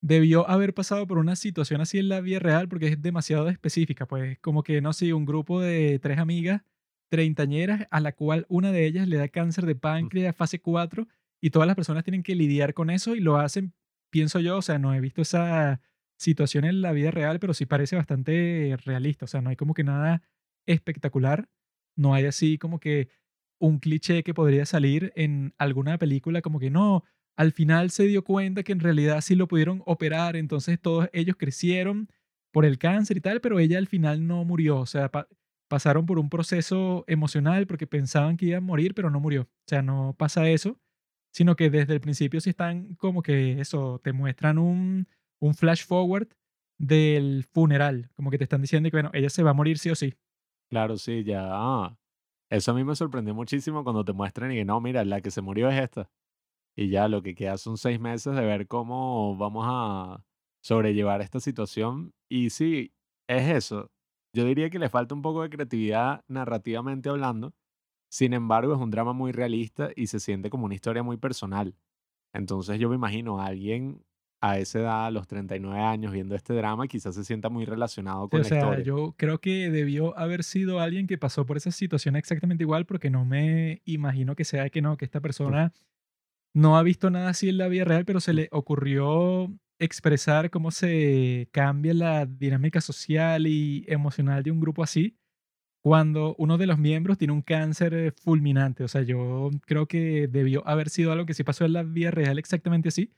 [0.00, 4.06] debió haber pasado por una situación así en la vida real porque es demasiado específica,
[4.06, 6.62] pues como que, no sé, un grupo de tres amigas
[7.08, 11.06] treintañeras a la cual una de ellas le da cáncer de páncreas fase 4
[11.40, 13.74] y todas las personas tienen que lidiar con eso y lo hacen,
[14.10, 15.80] pienso yo, o sea, no he visto esa
[16.18, 19.74] situación en la vida real, pero sí parece bastante realista, o sea, no hay como
[19.74, 20.22] que nada
[20.66, 21.48] espectacular,
[21.96, 23.08] no hay así como que
[23.58, 27.04] un cliché que podría salir en alguna película como que no,
[27.36, 31.36] al final se dio cuenta que en realidad sí lo pudieron operar, entonces todos ellos
[31.38, 32.08] crecieron
[32.52, 35.28] por el cáncer y tal, pero ella al final no murió, o sea, pa-
[35.68, 39.48] pasaron por un proceso emocional porque pensaban que iba a morir, pero no murió, o
[39.68, 40.78] sea, no pasa eso,
[41.32, 45.06] sino que desde el principio sí están como que eso, te muestran un,
[45.40, 46.28] un flash forward
[46.78, 49.90] del funeral, como que te están diciendo que, bueno, ella se va a morir sí
[49.90, 50.14] o sí.
[50.70, 51.40] Claro, sí, ya.
[51.50, 51.96] ah,
[52.50, 55.30] Eso a mí me sorprendió muchísimo cuando te muestran y que no, mira, la que
[55.30, 56.10] se murió es esta.
[56.76, 60.24] Y ya lo que queda son seis meses de ver cómo vamos a
[60.62, 62.12] sobrellevar esta situación.
[62.28, 62.92] Y sí,
[63.28, 63.90] es eso.
[64.34, 67.54] Yo diría que le falta un poco de creatividad narrativamente hablando.
[68.10, 71.74] Sin embargo, es un drama muy realista y se siente como una historia muy personal.
[72.34, 74.04] Entonces yo me imagino a alguien
[74.42, 78.28] a esa edad, a los 39 años, viendo este drama, quizás se sienta muy relacionado
[78.30, 78.84] Sí, con o la sea, historia.
[78.84, 83.08] yo creo que debió haber sido alguien que pasó por esa situación exactamente igual, porque
[83.08, 85.72] no me imagino que sea que no, que esta persona
[86.56, 90.70] no ha visto nada así en la vida real, pero se le ocurrió expresar cómo
[90.70, 95.18] se cambia la dinámica social y emocional de un grupo así
[95.82, 98.84] cuando uno de los miembros tiene un cáncer fulminante.
[98.84, 102.10] O sea, yo creo que debió haber sido algo que sí pasó en la vida
[102.10, 103.12] real exactamente así,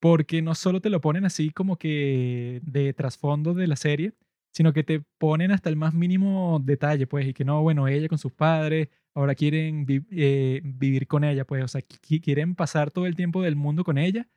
[0.00, 4.12] porque no solo te lo ponen así como que de trasfondo de la serie,
[4.52, 8.08] sino que te ponen hasta el más mínimo detalle, pues, y que no, bueno, ella
[8.08, 12.90] con sus padres, ahora quieren eh, vivir con ella, pues, o sea, qui- quieren pasar
[12.90, 14.28] todo el tiempo del mundo con ella,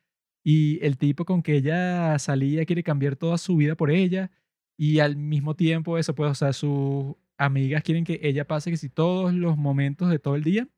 [0.44, 4.30] y el tipo con que ella salía quiere cambiar toda su vida por ella,
[4.76, 8.76] y al mismo tiempo eso, pues, o sea, sus amigas quieren que ella pase que
[8.76, 10.68] si todos los momentos de todo el día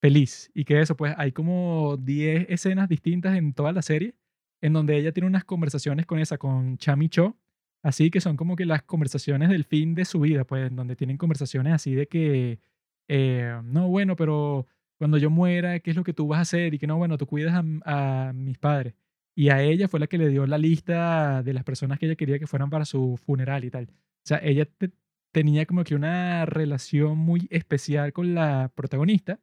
[0.00, 0.50] feliz.
[0.54, 4.14] Y que eso, pues hay como 10 escenas distintas en toda la serie
[4.62, 7.36] en donde ella tiene unas conversaciones con esa, con Chami Cho,
[7.82, 10.96] así que son como que las conversaciones del fin de su vida, pues, en donde
[10.96, 12.60] tienen conversaciones así de que,
[13.08, 14.66] eh, no, bueno, pero
[14.98, 16.74] cuando yo muera, ¿qué es lo que tú vas a hacer?
[16.74, 18.94] Y que no, bueno, tú cuidas a, a mis padres.
[19.36, 22.14] Y a ella fue la que le dio la lista de las personas que ella
[22.16, 23.84] quería que fueran para su funeral y tal.
[23.90, 24.92] O sea, ella te-
[25.32, 29.40] tenía como que una relación muy especial con la protagonista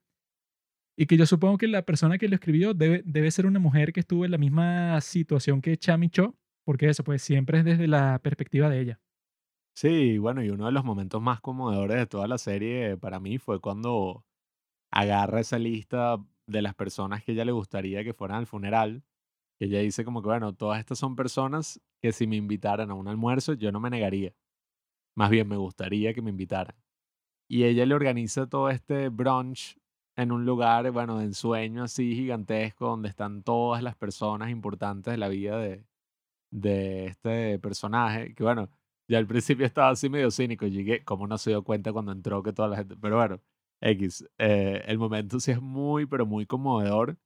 [0.98, 3.94] y que yo supongo que la persona que lo escribió debe, debe ser una mujer
[3.94, 7.88] que estuvo en la misma situación que Chami Cho, porque eso pues siempre es desde
[7.88, 9.00] la perspectiva de ella.
[9.76, 13.38] Sí, bueno, y uno de los momentos más conmovedores de toda la serie para mí
[13.38, 14.26] fue cuando
[14.92, 19.04] agarra esa lista de las personas que ella le gustaría que fueran al funeral.
[19.60, 23.08] Ella dice como que, bueno, todas estas son personas que si me invitaran a un
[23.08, 24.34] almuerzo yo no me negaría.
[25.16, 26.76] Más bien me gustaría que me invitaran.
[27.50, 29.78] Y ella le organiza todo este brunch
[30.18, 35.18] en un lugar, bueno, de ensueño así gigantesco, donde están todas las personas importantes de
[35.18, 35.86] la vida de,
[36.52, 38.34] de este personaje.
[38.36, 38.70] Que bueno,
[39.12, 40.66] ya al principio estaba así medio cínico.
[40.68, 42.96] Llegué, como no se dio cuenta cuando entró que toda la gente.
[42.96, 43.42] Pero bueno,
[43.82, 44.26] X.
[44.38, 47.18] eh, el momento sí es muy, pero muy conmovedor.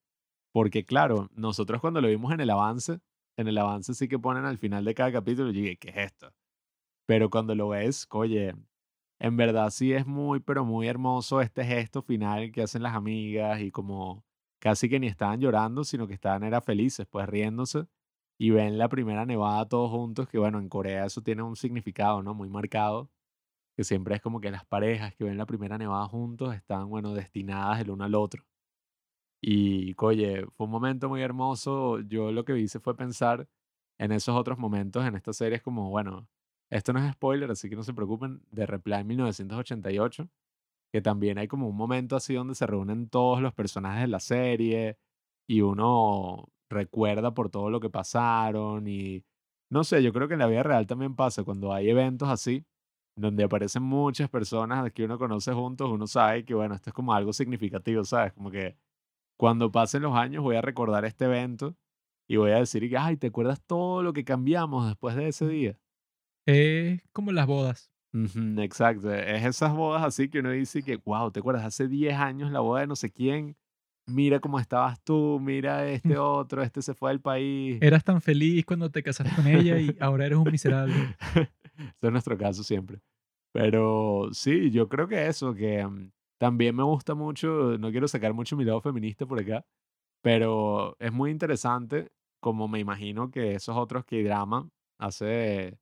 [0.52, 3.00] Porque claro, nosotros cuando lo vimos en el avance,
[3.38, 5.98] en el avance sí que ponen al final de cada capítulo, yo dije, ¿qué es
[5.98, 6.34] esto?
[7.08, 8.56] Pero cuando lo ves, oye,
[9.20, 13.62] en verdad sí es muy, pero muy hermoso este gesto final que hacen las amigas
[13.62, 14.26] y como
[14.60, 17.88] casi que ni estaban llorando, sino que estaban era felices, pues riéndose
[18.38, 22.22] y ven la primera nevada todos juntos, que bueno, en Corea eso tiene un significado,
[22.24, 22.34] ¿no?
[22.34, 23.10] Muy marcado,
[23.78, 27.14] que siempre es como que las parejas que ven la primera nevada juntos están, bueno,
[27.14, 28.46] destinadas el uno al otro.
[29.42, 32.00] Y, oye, fue un momento muy hermoso.
[32.02, 33.48] Yo lo que hice fue pensar
[34.00, 36.28] en esos otros momentos en estas series como, bueno,
[36.70, 40.30] esto no es spoiler, así que no se preocupen, de Reply 1988,
[40.94, 44.20] que también hay como un momento así donde se reúnen todos los personajes de la
[44.20, 44.98] serie
[45.48, 49.24] y uno recuerda por todo lo que pasaron y
[49.70, 52.66] no sé, yo creo que en la vida real también pasa cuando hay eventos así
[53.18, 57.14] donde aparecen muchas personas que uno conoce juntos, uno sabe que bueno, esto es como
[57.14, 58.34] algo significativo, ¿sabes?
[58.34, 58.78] Como que
[59.38, 61.76] cuando pasen los años voy a recordar este evento
[62.28, 65.48] y voy a decir, que, ay, ¿te acuerdas todo lo que cambiamos después de ese
[65.48, 65.80] día?
[66.46, 67.92] Es como las bodas.
[68.58, 71.66] Exacto, es esas bodas así que uno dice que, wow, ¿te acuerdas?
[71.66, 73.58] Hace 10 años la boda de no sé quién,
[74.08, 77.80] mira cómo estabas tú, mira este otro, este se fue del país.
[77.82, 80.96] Eras tan feliz cuando te casaste con ella y ahora eres un miserable.
[81.36, 83.00] Ese es nuestro caso siempre.
[83.52, 88.34] Pero sí, yo creo que eso, que mm, también me gusta mucho, no quiero sacar
[88.34, 89.66] mucho mi lado feminista por acá,
[90.22, 95.80] pero es muy interesante como me imagino que esos otros que drama hace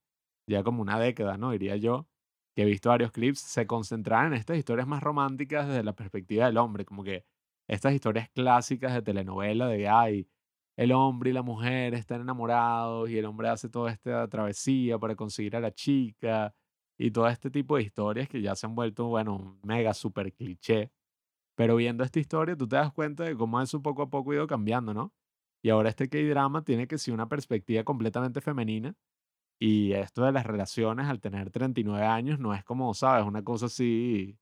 [0.47, 1.51] ya como una década, ¿no?
[1.51, 2.07] Diría yo,
[2.55, 6.45] que he visto varios clips, se concentraban en estas historias más románticas desde la perspectiva
[6.45, 7.25] del hombre, como que
[7.67, 10.27] estas historias clásicas de telenovela de, ay,
[10.75, 15.15] el hombre y la mujer están enamorados y el hombre hace toda esta travesía para
[15.15, 16.53] conseguir a la chica
[16.97, 20.91] y todo este tipo de historias que ya se han vuelto, bueno, mega super cliché.
[21.55, 24.35] Pero viendo esta historia, tú te das cuenta de cómo eso poco a poco ha
[24.35, 25.13] ido cambiando, ¿no?
[25.63, 28.95] Y ahora este K-drama tiene que ser una perspectiva completamente femenina.
[29.59, 33.25] Y esto de las relaciones al tener 39 años no es como, ¿sabes?
[33.25, 34.37] Una cosa así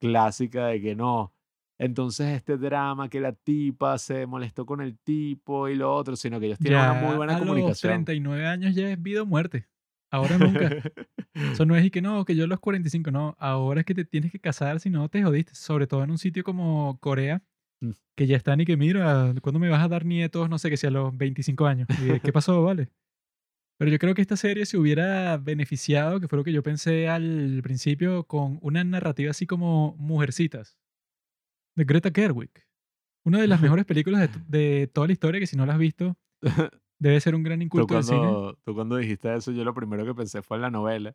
[0.00, 1.34] clásica de que no.
[1.82, 6.38] Entonces este drama que la tipa se molestó con el tipo y lo otro, sino
[6.38, 7.90] que ellos tienen una muy Ya buena a los comunicación.
[8.04, 9.68] 39 años ya es vida o muerte.
[10.10, 10.70] Ahora nunca.
[11.34, 13.34] Eso no es y que no, que yo a los 45, no.
[13.38, 15.54] Ahora es que te tienes que casar, si no te jodiste.
[15.54, 17.42] Sobre todo en un sitio como Corea,
[17.80, 17.90] Mm.
[18.16, 20.48] que ya están y que mira, ¿cuándo me vas a dar nietos?
[20.48, 21.88] No sé, que sea a los 25 años.
[22.00, 22.62] Y ¿Qué pasó?
[22.62, 22.90] Vale.
[23.76, 27.08] Pero yo creo que esta serie se hubiera beneficiado, que fue lo que yo pensé
[27.08, 30.78] al principio, con una narrativa así como Mujercitas,
[31.76, 32.50] de Greta Gerwig.
[33.24, 35.78] Una de las mejores películas de, de toda la historia, que si no la has
[35.78, 36.16] visto,
[36.98, 38.28] debe ser un gran inculto del cine.
[38.64, 41.14] tú cuando dijiste eso, yo lo primero que pensé fue en la novela,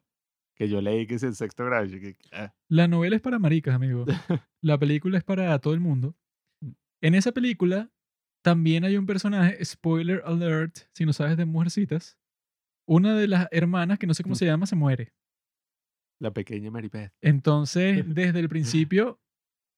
[0.56, 1.88] que yo leí que es el sexto grado.
[1.89, 2.54] que, "Ah".
[2.70, 4.06] La novela es para maricas, amigo.
[4.62, 6.15] La película es para todo el mundo.
[7.02, 7.91] En esa película
[8.43, 12.17] también hay un personaje, spoiler alert, si no sabes de Mujercitas.
[12.88, 14.38] Una de las hermanas, que no sé cómo Mm.
[14.38, 15.13] se llama, se muere.
[16.20, 17.12] La pequeña Maripeth.
[17.22, 19.20] Entonces, desde el principio,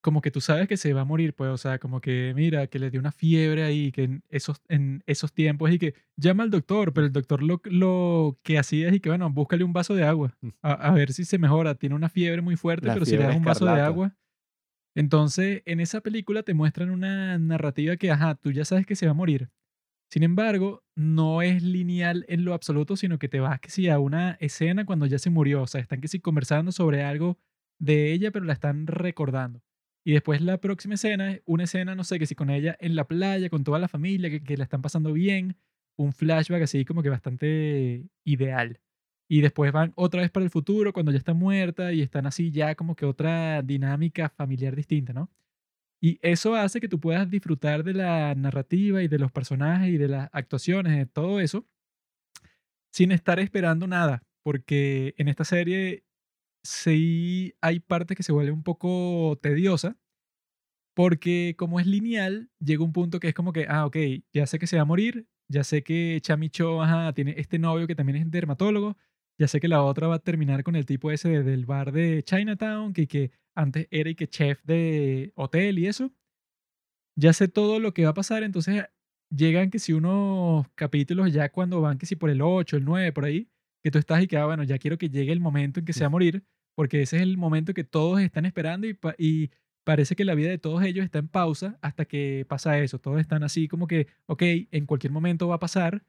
[0.02, 2.68] como que tú sabes que se va a morir, pues, o sea, como que, mira,
[2.68, 6.44] que le dio una fiebre ahí, que en esos, en esos tiempos, y que llama
[6.44, 9.74] al doctor, pero el doctor lo, lo que hacía es y que, bueno, búscale un
[9.74, 11.76] vaso de agua, a, a ver si se mejora.
[11.76, 13.88] Tiene una fiebre muy fuerte, La pero si le das un vaso de escarlata.
[13.88, 14.16] agua.
[14.96, 19.06] Entonces, en esa película te muestran una narrativa que, ajá, tú ya sabes que se
[19.06, 19.50] va a morir.
[20.12, 24.00] Sin embargo, no es lineal en lo absoluto, sino que te vas que sí a
[24.00, 25.64] una escena cuando ya se murió.
[25.64, 27.40] O sea, están que sí conversando sobre algo
[27.80, 29.62] de ella, pero la están recordando.
[30.10, 32.96] Y después la próxima escena es una escena, no sé, que si con ella en
[32.96, 35.56] la playa, con toda la familia, que, que la están pasando bien,
[35.98, 38.80] un flashback así como que bastante ideal.
[39.28, 42.50] Y después van otra vez para el futuro, cuando ya está muerta y están así
[42.50, 45.30] ya como que otra dinámica familiar distinta, ¿no?
[46.02, 49.98] Y eso hace que tú puedas disfrutar de la narrativa y de los personajes y
[50.00, 51.68] de las actuaciones, de todo eso,
[52.92, 56.04] sin estar esperando nada, porque en esta serie
[56.64, 59.98] sí hay partes que se vuelven un poco tediosa,
[60.94, 63.98] porque como es lineal, llega un punto que es como que, ah, ok,
[64.34, 67.88] ya sé que se va a morir, ya sé que Chamicho ajá, tiene este novio
[67.88, 68.98] que también es dermatólogo,
[69.40, 71.92] ya sé que la otra va a terminar con el tipo ese de- del bar
[71.94, 76.12] de Chinatown, que, que antes era y que chef de hotel y eso.
[77.16, 78.86] Ya sé todo lo que va a pasar, entonces
[79.30, 83.12] llegan que si unos capítulos ya cuando van que si por el 8, el 9,
[83.14, 83.50] por ahí,
[83.84, 85.94] que tú estás y que, ah, bueno, ya quiero que llegue el momento en que
[85.94, 86.44] se va a morir,
[86.76, 89.52] porque ese es el momento que todos están esperando y, y
[89.84, 93.00] parece que la vida de todos ellos está en pausa hasta que pasa eso.
[93.00, 96.04] Todos están así como que, ok, en cualquier momento va a pasar.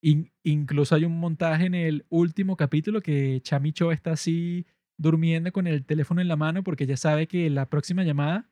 [0.00, 4.64] In- incluso hay un montaje en el último capítulo que Chamicho está así
[4.96, 8.48] durmiendo con el teléfono en la mano porque ya sabe que la próxima llamada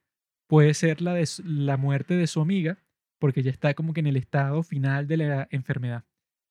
[0.48, 2.78] puede ser la de la muerte de su amiga
[3.18, 6.04] porque ya está como que en el estado final de la enfermedad.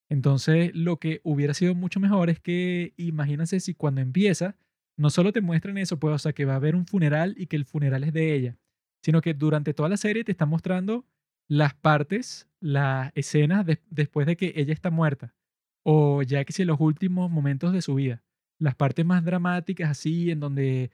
[0.10, 4.56] Entonces, lo que hubiera sido mucho mejor es que imagínense si cuando empieza,
[4.98, 7.48] no solo te muestran eso, pues, o sea, que va a haber un funeral y
[7.48, 8.58] que el funeral es de ella,
[9.04, 11.06] sino que durante toda la serie te están mostrando
[11.50, 15.36] las partes, las escenas de- después de que ella está muerta,
[15.84, 18.24] o ya que si los últimos momentos de su vida,
[18.60, 20.92] las partes más dramáticas así, en donde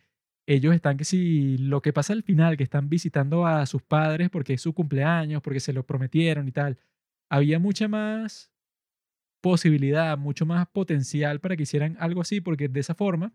[0.47, 4.29] ellos están que si lo que pasa al final, que están visitando a sus padres
[4.29, 6.79] porque es su cumpleaños, porque se lo prometieron y tal,
[7.29, 8.51] había mucha más
[9.41, 13.33] posibilidad, mucho más potencial para que hicieran algo así, porque de esa forma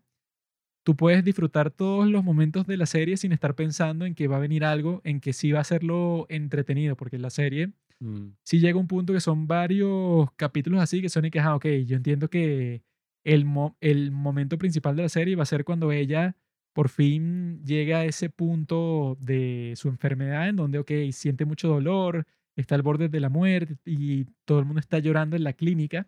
[0.83, 4.37] tú puedes disfrutar todos los momentos de la serie sin estar pensando en que va
[4.37, 8.59] a venir algo, en que sí va a serlo entretenido, porque la serie Mm, sí
[8.59, 11.95] llega un punto que son varios capítulos así que son y que, ah, ok, yo
[11.97, 12.83] entiendo que
[13.23, 16.37] el, mo- el momento principal de la serie va a ser cuando ella
[16.73, 22.27] por fin llega a ese punto de su enfermedad en donde, ok, siente mucho dolor,
[22.57, 26.07] está al borde de la muerte y todo el mundo está llorando en la clínica.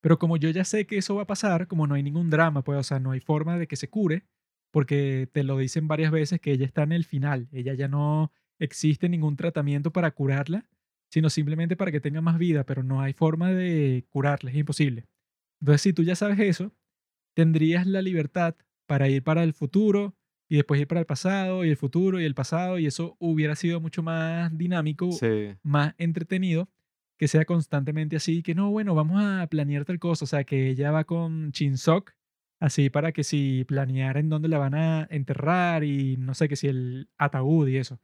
[0.00, 2.62] Pero como yo ya sé que eso va a pasar, como no hay ningún drama,
[2.62, 4.24] pues, o sea, no hay forma de que se cure,
[4.70, 8.32] porque te lo dicen varias veces que ella está en el final, ella ya no
[8.58, 10.68] existe ningún tratamiento para curarla,
[11.10, 15.06] sino simplemente para que tenga más vida, pero no hay forma de curarla, es imposible.
[15.60, 16.72] Entonces, si tú ya sabes eso,
[17.34, 20.16] tendrías la libertad para ir para el futuro
[20.48, 23.56] y después ir para el pasado y el futuro y el pasado, y eso hubiera
[23.56, 25.54] sido mucho más dinámico, sí.
[25.62, 26.68] más entretenido
[27.16, 30.70] que sea constantemente así, que no, bueno, vamos a planear tal cosa, o sea, que
[30.70, 32.12] ella va con Chinsok,
[32.60, 36.56] así para que si planear en dónde la van a enterrar y no sé, que
[36.56, 38.00] si el ataúd y eso.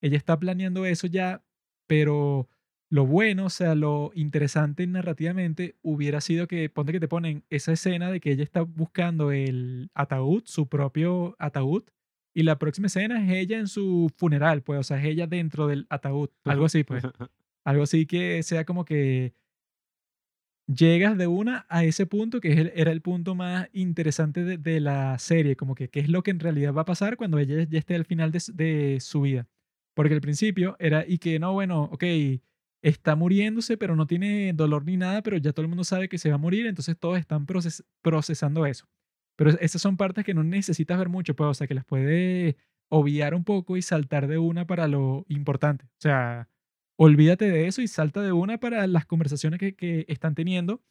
[0.00, 1.44] Ella está planeando eso ya,
[1.86, 2.48] pero
[2.94, 7.72] lo bueno, o sea, lo interesante narrativamente hubiera sido que, ponte que te ponen esa
[7.72, 11.82] escena de que ella está buscando el ataúd, su propio ataúd,
[12.32, 15.66] y la próxima escena es ella en su funeral, pues, o sea, es ella dentro
[15.66, 17.02] del ataúd, algo así, pues.
[17.66, 19.34] Algo así que sea como que
[20.66, 24.58] llegas de una a ese punto que es el- era el punto más interesante de,
[24.58, 27.38] de la serie, como que qué es lo que en realidad va a pasar cuando
[27.38, 29.48] ella ya esté al final de, de su vida.
[29.94, 32.04] Porque al principio era y que no, bueno, ok,
[32.84, 36.18] está muriéndose, pero no tiene dolor ni nada, pero ya todo el mundo sabe que
[36.18, 38.86] se va a morir, entonces todos están proces- procesando eso.
[39.36, 41.84] Pero es- esas son partes que no necesitas ver mucho, pues, o sea, que las
[41.84, 42.56] puedes
[42.90, 45.86] obviar un poco y saltar de una para lo importante.
[45.86, 46.48] O sea,
[46.96, 50.82] olvídate de eso y salta de una para las conversaciones que, que están teniendo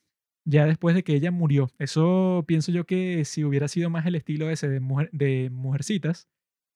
[0.45, 1.69] ya después de que ella murió.
[1.79, 6.27] Eso pienso yo que si hubiera sido más el estilo ese de, mujer, de mujercitas,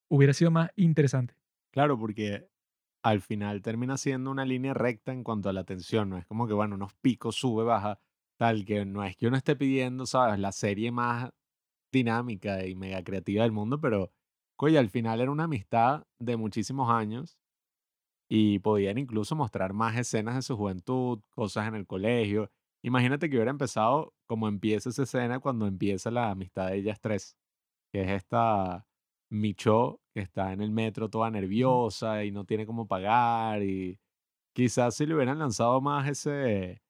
[0.10, 1.36] hubiera sido más interesante.
[1.74, 2.48] Claro, porque
[3.10, 6.48] al final termina siendo una línea recta en cuanto a la tensión, no es como
[6.48, 8.00] que, bueno, unos picos, sube, baja,
[8.38, 10.40] tal, que no es que uno esté pidiendo, ¿sabes?
[10.40, 11.32] La serie más
[11.92, 14.12] dinámica y mega creativa del mundo, pero,
[14.58, 17.38] oye, al final era una amistad de muchísimos años
[18.30, 22.52] y podían incluso mostrar más escenas de su juventud, cosas en el colegio.
[22.84, 27.38] Imagínate que hubiera empezado como empieza esa escena cuando empieza la amistad de ellas tres,
[27.94, 28.87] que es esta
[29.32, 34.00] Micho que está en el metro toda nerviosa y no tiene cómo pagar y
[34.54, 36.82] quizás si le hubieran lanzado más ese,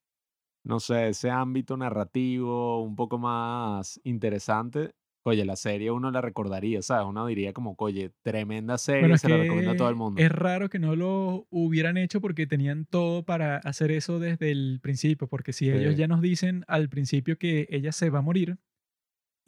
[0.64, 4.94] no sé, ese ámbito narrativo un poco más interesante,
[5.26, 7.08] oye, la serie uno la recordaría, ¿sabes?
[7.08, 10.26] Uno diría como, oye, tremenda Bueno, serie, es se la recomiendo a todo el mundo.
[10.26, 14.80] es raro que no lo hubieran hecho porque tenían todo para hacer eso desde el
[14.82, 15.98] principio, porque si ellos Sí.
[15.98, 18.58] ya nos dicen al principio que ella se va a morir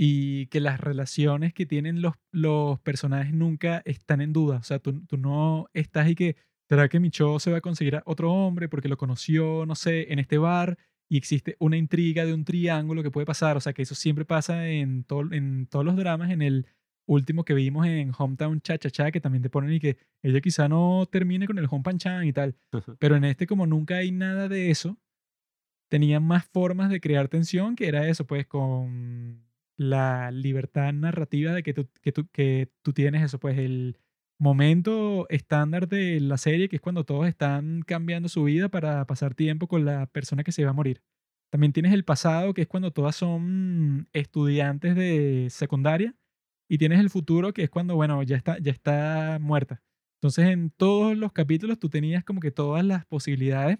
[0.02, 4.56] y que las relaciones que tienen los, los personajes nunca están en duda.
[4.56, 6.38] O sea, tú, tú no estás y que,
[6.70, 10.14] ¿será que Micho se va a conseguir a otro hombre porque lo conoció, no sé,
[10.14, 10.78] en este bar?
[11.10, 13.58] Y existe una intriga de un triángulo que puede pasar.
[13.58, 16.32] O sea, que eso siempre pasa en, todo, en todos los dramas.
[16.32, 16.66] En el
[17.06, 20.40] último que vimos en Hometown Cha Cha Cha, que también te ponen y que ella
[20.40, 22.56] quizá no termine con el Home Chan y tal.
[23.00, 24.98] Pero en este, como nunca hay nada de eso,
[25.90, 29.49] tenían más formas de crear tensión, que era eso, pues con
[29.80, 33.98] la libertad narrativa de que tú, que tú, que tú tienes eso, pues el
[34.38, 39.36] momento estándar de la serie, que es cuando todos están cambiando su vida para pasar
[39.36, 41.02] tiempo con la persona que se va a morir.
[41.50, 46.14] También tienes el pasado, que es cuando todas son estudiantes de secundaria,
[46.70, 49.82] y tienes el futuro, que es cuando, bueno, ya está, ya está muerta.
[50.18, 53.80] Entonces, en todos los capítulos tú tenías como que todas las posibilidades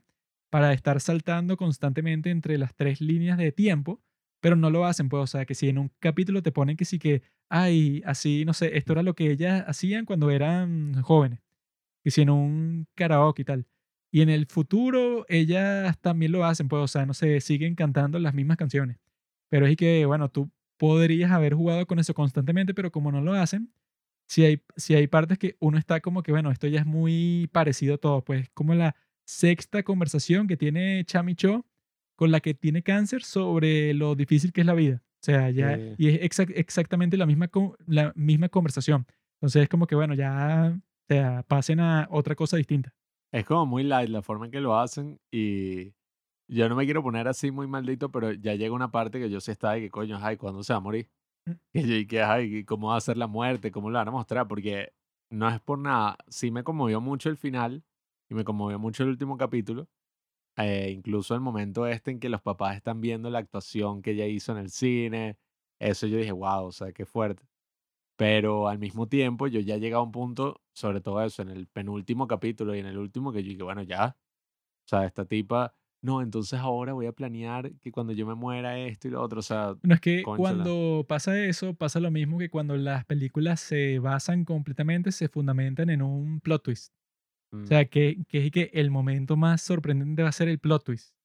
[0.50, 4.02] para estar saltando constantemente entre las tres líneas de tiempo,
[4.42, 6.86] pero no lo hacen, pues, o sea, que si en un capítulo te ponen que
[6.86, 11.40] sí que, ay, así, no sé, esto era lo que ellas hacían cuando eran jóvenes,
[12.04, 13.68] que si en un karaoke y tal.
[14.12, 18.20] Y en el futuro ellas también lo hacen, pues, o sea, no sé, siguen cantando
[18.20, 18.98] las mismas canciones.
[19.50, 23.34] Pero es que, bueno, tú podrías haber jugado con eso constantemente, pero como no lo
[23.34, 23.72] hacen,
[24.28, 27.50] si hay, si hay partes que uno está como que, bueno, esto ya es muy
[27.52, 31.66] parecido a todo, pues como la sexta conversación que tiene Chami Cho
[32.20, 35.02] con la que tiene cáncer sobre lo difícil que es la vida.
[35.22, 35.96] O sea, ya, Sí.
[35.98, 37.50] y es exac- exactamente la misma,
[37.88, 39.06] la misma conversación.
[39.38, 42.94] Entonces es como que, bueno, ya, o sea, pasen a otra cosa distinta.
[43.32, 45.94] Es como muy light la forma en que lo hacen y
[46.52, 49.40] yo no me quiero poner así muy maldito, pero ya llega una parte que yo
[49.40, 51.10] sí estaba de que coño, ay, ¿cuándo se va a morir?
[51.46, 51.52] Mm.
[51.74, 53.72] Que yo y que, ay, ¿cómo va a ser la muerte?
[53.72, 54.46] ¿Cómo lo van a mostrar?
[54.48, 54.92] Porque
[55.32, 57.82] no es por nada, sí me conmovió mucho el final
[58.30, 59.88] y me conmovió mucho el último capítulo.
[60.60, 64.26] Eh, incluso el momento este en que los papás están viendo la actuación que ella
[64.28, 65.38] hizo en el cine,
[65.80, 67.44] eso yo dije, wow, o sea, qué fuerte.
[68.18, 71.68] Pero al mismo tiempo yo ya llegué a un punto, sobre todo eso, en el
[71.68, 74.18] penúltimo capítulo y en el último, que yo dije, bueno, ya,
[74.86, 78.78] o sea, esta tipa, no, entonces ahora voy a planear que cuando yo me muera
[78.80, 82.38] esto y lo otro, o sea, Bueno, es que cuando pasa eso, pasa lo mismo
[82.38, 86.94] que cuando las películas se basan completamente, se fundamentan en un plot twist.
[87.52, 90.60] Mm, O sea, que, que es que el momento más sorprendente va a ser el
[90.60, 91.16] plot twist.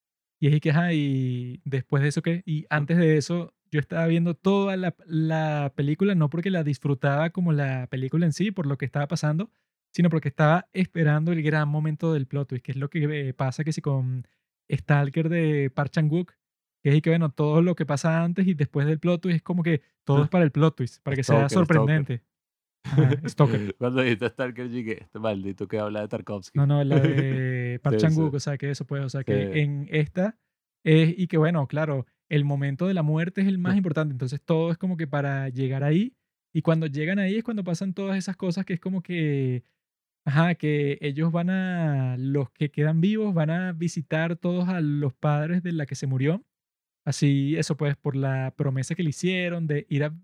[0.40, 2.42] Y es que, ajá, y después de eso, ¿qué?
[2.44, 7.30] Y antes de eso, yo estaba viendo toda la, la película, no porque la disfrutaba
[7.30, 9.50] como la película en sí, por lo que estaba pasando,
[9.92, 13.34] sino porque estaba esperando el gran momento del plot twist, que es lo que eh,
[13.34, 14.26] pasa que si con
[14.70, 16.32] Stalker de Park Chan-wook,
[16.82, 19.42] que es que, bueno, todo lo que pasa antes y después del plot twist es
[19.42, 22.22] como que todo es para el plot twist, para que sea Stalker, sorprendente.
[23.26, 23.74] Stalker.
[23.78, 26.58] Cuando dijiste Stalker, dije, este maldito que habla de Tarkovsky.
[26.58, 27.80] No, no, la de.
[27.96, 29.58] Chan-wook, o sea, que eso puede, o sea, que Sí.
[29.60, 30.38] en esta
[30.84, 34.40] es, y que bueno, claro, el momento de la muerte es el más importante, entonces
[34.42, 36.14] todo es como que para llegar ahí,
[36.52, 39.64] y cuando llegan ahí es cuando pasan todas esas cosas que es como que,
[40.26, 45.14] ajá, que ellos van a, los que quedan vivos, van a visitar todos a los
[45.14, 46.44] padres de la que se murió,
[47.04, 50.14] así, eso pues, por la promesa que le hicieron de ir a,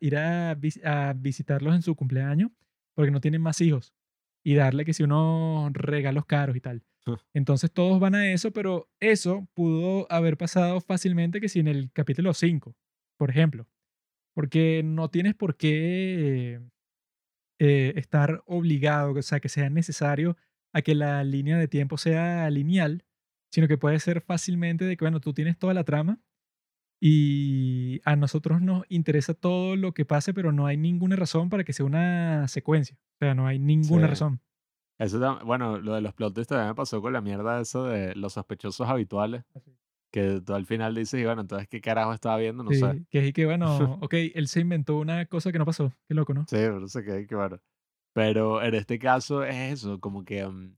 [0.00, 2.50] ir a, vis- a visitarlos en su cumpleaños,
[2.94, 3.94] porque no tienen más hijos
[4.44, 6.82] y darle que si unos regalos caros y tal.
[7.34, 11.90] Entonces todos van a eso, pero eso pudo haber pasado fácilmente que si en el
[11.92, 12.76] capítulo 5,
[13.16, 13.68] por ejemplo.
[14.34, 16.60] Porque no tienes por qué
[17.58, 20.36] eh, estar obligado, o sea, que sea necesario
[20.72, 23.04] a que la línea de tiempo sea lineal,
[23.50, 26.20] sino que puede ser fácilmente de que, bueno, tú tienes toda la trama
[27.00, 31.64] y a nosotros nos interesa todo lo que pase, pero no hay ninguna razón para
[31.64, 32.96] que sea una secuencia.
[32.96, 34.10] O sea, no hay ninguna Sí.
[34.10, 34.40] razón.
[34.98, 38.14] Eso bueno, lo de los plot twists también me pasó con la mierda eso de
[38.14, 39.44] los sospechosos habituales,
[40.10, 42.64] que tú al final dices, y bueno, entonces, ¿qué carajo estaba viendo?
[42.64, 43.04] No Sí, sé.
[43.10, 45.92] que es que, bueno, ok, él se inventó una cosa que no pasó.
[46.08, 46.42] Qué loco, ¿no?
[46.48, 47.58] Sí, pero no sé qué, qué bueno.
[48.14, 50.76] Pero en este caso es eso, como que mm,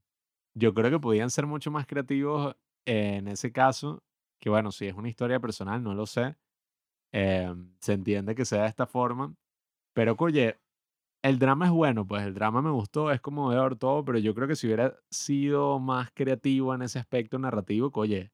[0.59, 2.57] yo creo que podían ser mucho más creativos
[2.87, 4.03] en ese caso,
[4.41, 6.37] que bueno, si es una historia personal, no lo sé,
[7.13, 9.35] em, se entiende que sea de esta forma,
[9.95, 10.59] pero oye,
[11.23, 14.35] el drama es bueno, pues el drama me gustó, es como ver todo, pero yo
[14.35, 18.33] creo que si hubiera sido más creativo en ese aspecto narrativo, oye,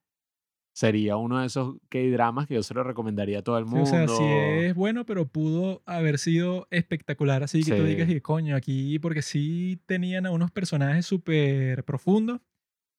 [0.74, 3.84] sería uno de esos K-dramas que yo se lo recomendaría a todo el Sí, mundo.
[3.84, 7.42] o sea, sí es bueno, pero pudo haber sido espectacular.
[7.44, 8.16] Así que tú digas, Sí.
[8.16, 12.40] y coño, aquí, porque sí tenían a unos personajes súper profundos.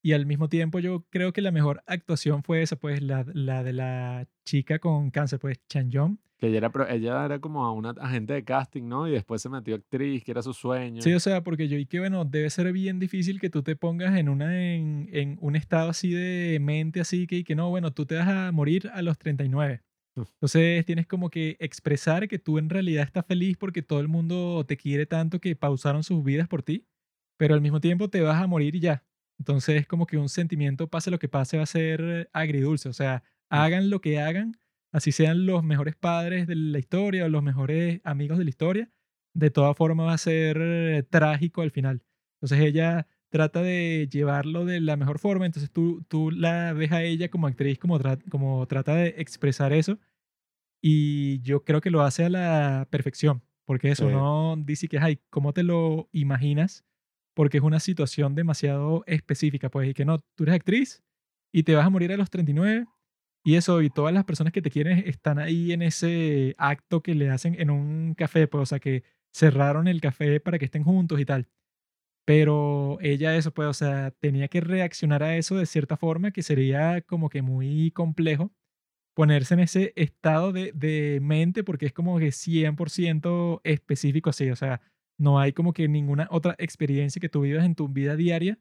[0.06, 3.64] Y al mismo tiempo, yo creo que la mejor actuación fue esa, pues, la, la
[3.64, 6.20] de la chica con cáncer, pues, Chan Yong.
[6.38, 9.08] Que ella era, pro- ella era como una agente de casting, ¿no?
[9.08, 11.02] Y después se metió actriz, que era su sueño.
[11.02, 13.76] Sí, o sea, porque yo y que bueno, debe ser bien difícil que tú te
[13.76, 17.72] pongas en una en, en un estado así de mente así que, y que no,
[17.72, 19.82] bueno, tú te vas a morir a los 39
[20.16, 24.64] Entonces tienes como que expresar que tú en realidad estás feliz porque todo el mundo
[24.68, 26.86] te quiere tanto que pausaron sus vidas por ti,
[27.38, 29.04] pero al mismo tiempo te vas a morir y ya.
[29.40, 32.90] Entonces es como que un sentimiento, pase lo que pase, va a ser agridulce.
[32.90, 34.58] O sea, hagan lo que hagan,
[34.92, 38.92] así sean los mejores padres de la historia o los mejores amigos de la historia,
[39.34, 42.04] de todas formas va a ser eh, trágico al final.
[42.38, 47.04] Entonces ella trata de llevarlo de la mejor forma, entonces tú, tú la ves a
[47.04, 50.00] ella como actriz, como, como trata de expresar eso,
[50.82, 55.20] y yo creo que lo hace a la perfección, porque eso no dice que, ay,
[55.30, 56.86] ¿cómo te lo imaginas?
[57.36, 61.04] Porque es una situación demasiado específica, pues, y que no, tú eres actriz
[61.54, 62.88] y te vas a morir a los 39,
[63.46, 67.16] y eso, y todas las personas que te quieren están ahí en ese acto que
[67.16, 70.84] le hacen en un café, pues, o sea, que cerraron el café para que estén
[70.84, 71.48] juntos y tal.
[72.26, 76.42] Pero ella eso, pues, o sea, tenía que reaccionar a eso de cierta forma que
[76.44, 78.52] sería como que muy complejo
[79.16, 84.56] ponerse en ese estado de, de mente porque es como que 100% específico así, o
[84.56, 84.82] sea,
[85.18, 88.60] no hay como que ninguna otra experiencia que tú vivas en tu vida diaria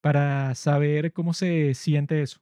[0.00, 2.40] para saber cómo se siente eso.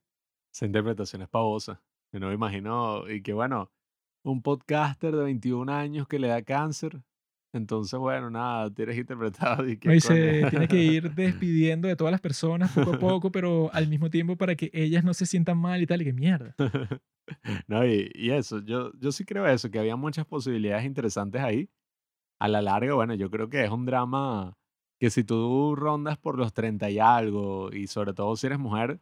[0.53, 1.83] Esa interpretación es pavosa.
[2.13, 3.71] Yo no me imagino, y que bueno,
[4.25, 7.03] un podcaster de 21 años que le da cáncer,
[7.53, 10.01] entonces, bueno, nada, tienes interpretado y que...
[10.01, 14.09] se tiene que ir despidiendo de todas las personas poco a poco, pero al mismo
[14.09, 16.55] tiempo para que ellas no se sientan mal y tal, y que mierda.
[17.67, 21.69] no, y, y, eso, yo, yo sí creo eso, que había muchas posibilidades interesantes ahí.
[22.41, 24.57] A la larga, bueno, yo creo que es un drama
[24.99, 29.01] que si tú rondas por los 30 y algo, y sobre todo si eres mujer,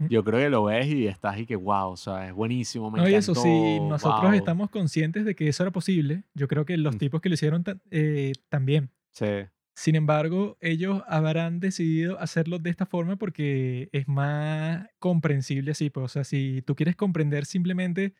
[0.00, 0.06] Mm.
[0.08, 2.90] Yo creo que lo ves y estás y que wow, o sea, es buenísimo.
[2.90, 6.24] Me no, y eso sí, nosotros estamos conscientes de que eso era posible.
[6.34, 6.98] Yo creo que los mm.
[6.98, 8.90] tipos que lo hicieron eh, también.
[9.12, 9.26] Sí.
[9.74, 15.90] Sin embargo, ellos habrán decidido hacerlo de esta forma porque es más comprensible así.
[15.90, 18.14] Pues, o sea, si tú quieres comprender simplemente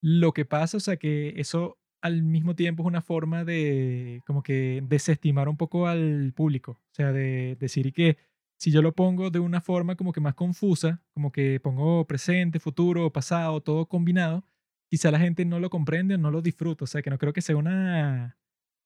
[0.00, 4.42] lo que pasa, o sea, que eso al mismo tiempo es una forma de como
[4.42, 6.72] que desestimar un poco al público.
[6.72, 8.18] O sea, de decir que
[8.58, 12.60] si yo lo pongo de una forma como que más confusa, como que pongo presente,
[12.60, 14.44] futuro, pasado, todo combinado,
[14.90, 16.84] quizá la gente no lo comprende o no lo disfruta.
[16.84, 18.36] O sea, que no creo que sea una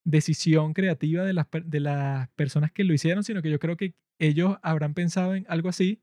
[0.05, 3.97] decisión creativa de las, de las personas que lo hicieron, sino que yo creo que
[4.21, 6.03] ellos habrán pensado en algo así,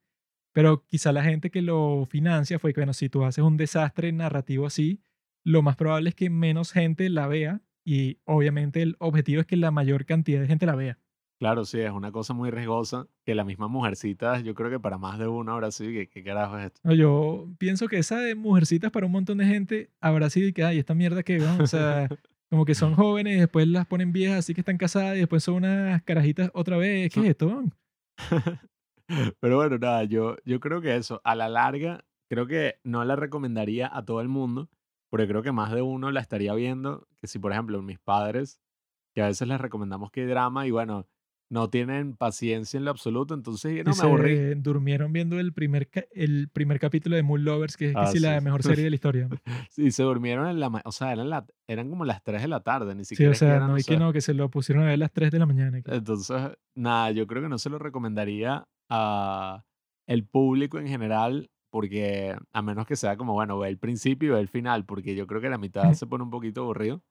[0.53, 4.11] pero quizá la gente que lo financia fue que, bueno, si tú haces un desastre
[4.11, 5.01] narrativo así,
[5.45, 9.55] lo más probable es que menos gente la vea y obviamente el objetivo es que
[9.55, 10.97] la mayor cantidad de gente la vea.
[11.39, 14.97] Claro, sí, es una cosa muy riesgosa que la misma mujercita, yo creo que para
[14.97, 16.79] más de una ahora sí, ¿qué, carajo es esto?
[16.83, 20.53] No, yo pienso que esa de mujercitas para un montón de gente habrá sido y
[20.53, 21.57] que, ay, esta mierda que, ¿no?
[21.61, 22.07] o sea,
[22.49, 25.43] como que son jóvenes y después las ponen viejas así que están casadas y después
[25.43, 27.63] son unas carajitas otra vez, ¿qué es esto?
[29.39, 33.15] Pero bueno, nada, yo, yo creo que eso, a la larga, creo que no la
[33.15, 34.69] recomendaría a todo el mundo,
[35.15, 38.59] porque creo que más de uno la estaría viendo, que si por ejemplo mis padres,
[39.13, 41.07] que a veces les recomendamos que hay drama y bueno,
[41.49, 44.55] no tienen paciencia en lo absoluto, entonces no me aburrí.
[44.55, 48.61] durmieron viendo el primer, el primer capítulo de Moon Lovers, que es ah, la mejor
[48.63, 49.29] serie de la historia.
[49.69, 52.59] sí, se durmieron en la, o sea, eran, la, eran como las 3 de la
[52.59, 53.33] tarde, ni siquiera.
[53.33, 55.39] Sí, o sea, no, que no, que se lo pusieron a ver las 3 de
[55.39, 55.79] la mañana.
[55.85, 59.63] Entonces, nada, yo creo que no se lo recomendaría a
[60.07, 64.31] el público en general, porque a menos que sea como, bueno, ve el principio y
[64.35, 67.03] ve el final, porque yo creo que la mitad se pone un poquito aburrido.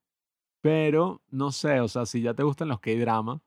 [0.62, 3.42] Pero, no sé, o sea, si ya te gustan los K-drama,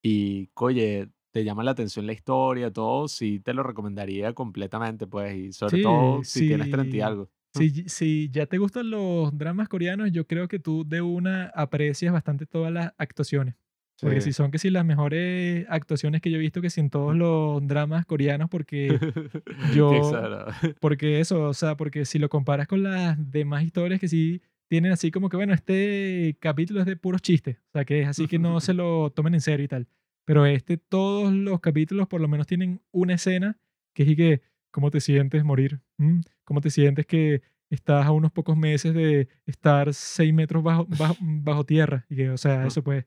[0.00, 5.34] y, oye, te llama la atención la historia, todo, sí te lo recomendaría completamente, pues,
[5.34, 7.30] y sobre todo si tienes 30 y algo.
[7.52, 12.12] Si, si ya te gustan los dramas coreanos, yo creo que tú de una aprecias
[12.12, 13.56] bastante todas las actuaciones.
[14.00, 16.90] Porque si son que si las mejores actuaciones que yo he visto que si en
[16.90, 18.88] todos los dramas coreanos, porque
[19.74, 19.90] yo...
[20.80, 24.92] porque eso, o sea, porque si lo comparas con las demás historias que sí tienen
[24.92, 28.26] así como que, bueno, este capítulo es de puros chistes, o sea, que es así
[28.26, 29.86] que no se lo tomen en serio y tal.
[30.24, 33.58] Pero este, todos los capítulos por lo menos tienen una escena
[33.92, 35.80] que es y que, ¿cómo te sientes morir?
[35.98, 36.20] ¿Mm?
[36.44, 40.86] ¿Cómo te sientes que estás a unos pocos meses de estar seis metros bajo,
[41.20, 42.06] bajo, tierra?
[42.08, 43.04] Y que, o sea, eso pues,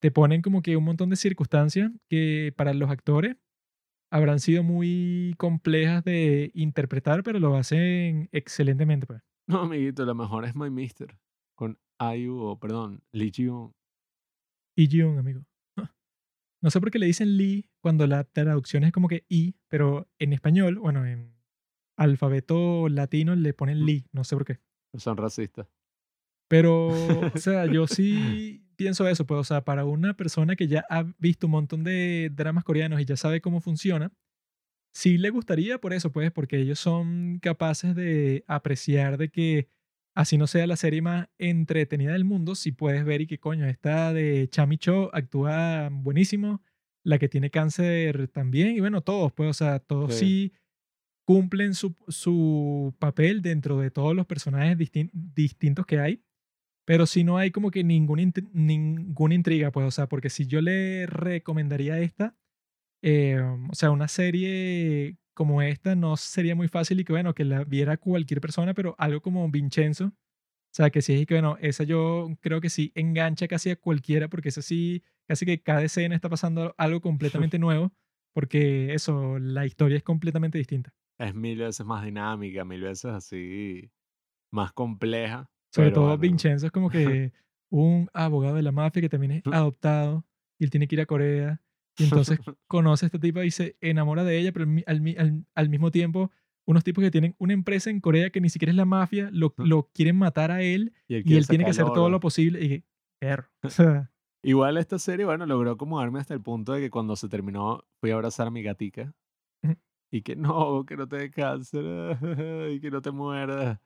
[0.00, 3.36] te ponen como que un montón de circunstancias que para los actores
[4.10, 9.22] habrán sido muy complejas de interpretar, pero lo hacen excelentemente, pues.
[9.46, 11.16] No, amiguito, lo mejor es My Mister.
[11.54, 13.72] Con IU, o perdón, Lee Jiun.
[14.76, 15.44] Lee Jiun, amigo.
[16.62, 20.10] No sé por qué le dicen Lee cuando la traducción es como que I, pero
[20.18, 21.34] en español, bueno, en
[21.96, 23.84] alfabeto latino le ponen mm.
[23.84, 24.58] Lee, no sé por qué.
[24.98, 25.68] Son racistas.
[26.48, 30.86] Pero, o sea, yo sí pienso eso, pues, o sea, para una persona que ya
[30.88, 34.10] ha visto un montón de dramas coreanos y ya sabe cómo funciona,
[34.94, 39.68] sí le gustaría por eso, pues, porque ellos son capaces de apreciar de que
[40.16, 43.66] así no sea la serie más entretenida del mundo, si puedes ver y que coño,
[43.66, 46.62] esta de Chami Cho actúa buenísimo,
[47.04, 50.26] la que tiene cáncer también, y bueno, todos, pues, o sea, todos Sí.
[50.26, 50.52] sí
[51.26, 56.22] cumplen su, su papel dentro de todos los personajes distin- distintos que hay,
[56.90, 60.48] pero si no hay como que ninguna, int- ninguna intriga, pues, o sea, porque si
[60.48, 62.36] yo le recomendaría esta,
[63.00, 63.38] eh,
[63.70, 67.62] o sea, una serie como esta no sería muy fácil y que, bueno, que la
[67.62, 70.14] viera cualquier persona, pero algo como Vincenzo, o
[70.72, 74.26] sea, que sí, es que, bueno, esa yo creo que sí engancha casi a cualquiera,
[74.26, 77.92] porque esa sí, casi que cada escena está pasando algo completamente nuevo,
[78.34, 80.92] porque eso, la historia es completamente distinta.
[81.20, 83.92] Es mil veces más dinámica, mil veces así
[84.50, 85.48] más compleja.
[85.72, 87.32] Sobre pero todo Vincenzo es como que
[87.70, 90.24] un abogado de la mafia que también es adoptado
[90.58, 91.60] y él tiene que ir a Corea
[91.98, 95.68] y entonces conoce a esta tipa y se enamora de ella, pero al, al al-
[95.68, 96.30] mismo tiempo
[96.66, 99.54] unos tipos que tienen una empresa en Corea que ni siquiera es la mafia, lo,
[99.58, 102.62] lo quieren matar a él y él y él tiene que hacer todo lo posible
[102.64, 102.84] y
[103.20, 103.48] perro.
[103.62, 104.10] O sea,
[104.42, 108.10] Igual esta serie, bueno, logró acomodarme hasta el punto de que cuando se terminó fui
[108.10, 109.14] a abrazar a mi gatica
[110.10, 111.84] y que no, que no te dé cáncer
[112.70, 113.78] y que no te mueras.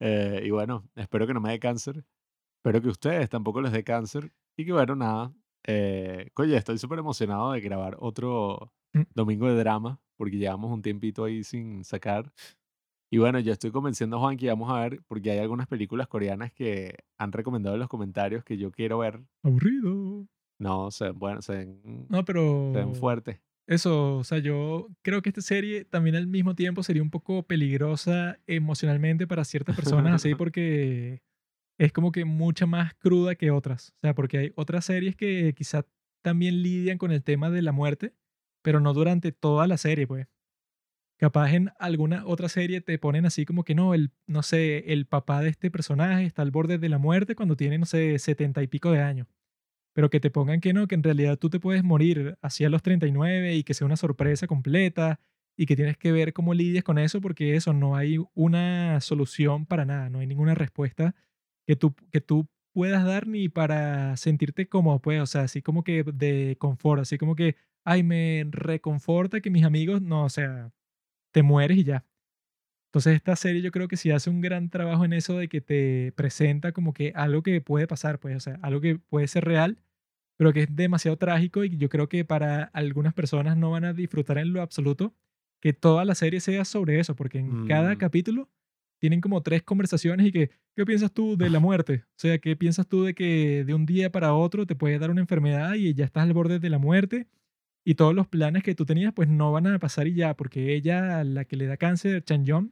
[0.00, 2.04] Eh, y bueno, espero que no me dé cáncer.
[2.58, 4.32] Espero que ustedes tampoco les dé cáncer.
[4.56, 5.32] Y que bueno, nada.
[5.66, 9.02] Eh, oye, estoy súper emocionado de grabar otro Mm.
[9.14, 12.32] domingo de drama porque llevamos un tiempito ahí sin sacar.
[13.12, 16.08] Y bueno, yo estoy convenciendo a Juan que vamos a ver porque hay algunas películas
[16.08, 19.22] coreanas que han recomendado en los comentarios que yo quiero ver.
[19.44, 20.26] aburrido.
[20.58, 22.70] No, se ven, bueno, se ven, No, pero...
[22.72, 23.40] se ven fuertes.
[23.66, 27.42] Eso, o sea, yo creo que esta serie también al mismo tiempo sería un poco
[27.42, 31.22] peligrosa emocionalmente para ciertas personas, así porque
[31.78, 33.90] es como que mucha más cruda que otras.
[33.96, 35.84] O sea, porque hay otras series que quizá
[36.22, 38.14] también lidian con el tema de la muerte,
[38.62, 40.28] pero no durante toda la serie, pues.
[41.18, 45.06] Capaz en alguna otra serie te ponen así como que no, el, no sé, el
[45.06, 48.62] papá de este personaje está al borde de la muerte cuando tiene, no sé, setenta
[48.62, 49.26] y pico de años
[49.96, 52.68] pero que te pongan que no, que en realidad tú te puedes morir así a
[52.68, 55.20] los 39 y que sea una sorpresa completa
[55.56, 59.64] y que tienes que ver cómo lidias con eso porque eso no hay una solución
[59.64, 61.14] para nada, no hay ninguna respuesta
[61.66, 65.82] que tú, que tú puedas dar ni para sentirte cómodo, pues, o sea, así como
[65.82, 70.72] que de confort, así como que, ay, me reconforta que mis amigos, no, o sea,
[71.32, 72.04] te mueres y ya.
[72.88, 75.62] Entonces esta serie yo creo que sí hace un gran trabajo en eso de que
[75.62, 79.44] te presenta como que algo que puede pasar, pues, o sea, algo que puede ser
[79.46, 79.78] real,
[80.36, 83.92] pero que es demasiado trágico y yo creo que para algunas personas no van a
[83.92, 85.14] disfrutar en lo absoluto
[85.60, 87.98] que toda la serie sea sobre eso, porque en cada Mm.
[87.98, 88.48] capítulo
[89.00, 92.04] tienen como tres conversaciones y que, ¿qué piensas tú de la muerte?
[92.10, 95.10] O sea, ¿qué piensas tú de que de un día para otro te puede dar
[95.10, 97.26] una enfermedad y ya estás al borde de la muerte?
[97.84, 100.74] Y todos los planes que tú tenías pues no van a pasar y ya, porque
[100.74, 102.70] ella, la que le da cáncer, Chan Yong,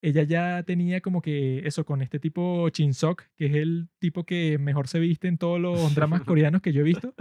[0.00, 4.24] ella ya tenía como que eso con este tipo Shin Sok, que es el tipo
[4.24, 7.14] que mejor se viste en todos los dramas coreanos que yo he visto.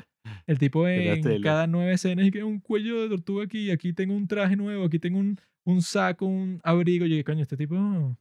[0.45, 4.13] El tipo en cada nueve escenas y que un cuello de tortuga aquí, aquí tengo
[4.15, 7.05] un traje nuevo, aquí tengo un, un saco, un abrigo.
[7.05, 7.75] Y yo, dije, coño, este tipo,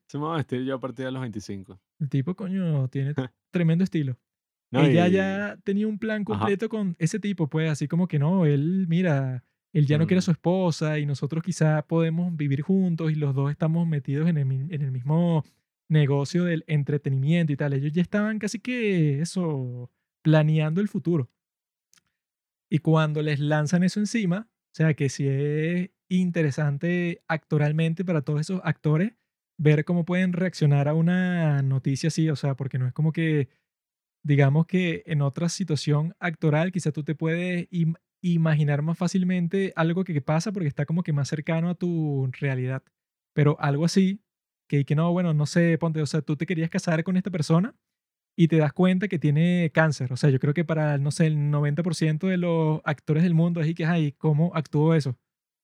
[0.09, 1.79] Se me va a vestir yo a partir de los 25.
[2.01, 3.13] el tipo, coño, tiene
[3.51, 4.17] tremendo estilo.
[4.73, 6.39] No, Ella y- ya tenía un plan Ajá.
[6.39, 10.19] completo con ese tipo, pues así como que no, él, mira, él ya no quiere
[10.19, 10.23] a Mm.
[10.23, 14.47] su esposa y nosotros quizá podemos vivir juntos y los dos estamos metidos en el,
[14.47, 15.45] mi- en el mismo
[15.89, 17.73] negocio del entretenimiento y tal.
[17.75, 19.91] Ellos ya estaban casi que eso,
[20.23, 21.31] planeando el futuro.
[22.71, 28.41] Y cuando les lanzan eso encima, o sea que sí es interesante actoralmente para todos
[28.41, 29.13] esos actores
[29.59, 33.49] ver cómo pueden reaccionar a una noticia así, o sea, porque no es como que
[34.25, 37.69] digamos que en otra situación actoral quizá tú te puedes
[38.35, 42.83] imaginar más fácilmente algo que pasa porque está como que más cercano a tu realidad.
[43.35, 44.23] Pero algo así,
[44.69, 47.31] que, que no, bueno, no sé, ponte, o sea, tú te querías casar con esta
[47.31, 47.75] persona
[48.37, 50.13] y te das cuenta que tiene cáncer.
[50.13, 53.61] O sea, yo creo que para, no sé, el 90% de los actores del mundo
[53.61, 55.17] es y que, ay, ¿cómo actuó eso?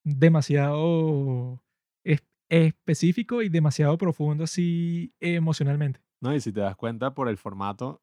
[0.04, 1.62] Demasiado
[2.04, 6.00] es- específico y demasiado profundo así emocionalmente.
[6.20, 8.02] No, y si te das cuenta por el formato,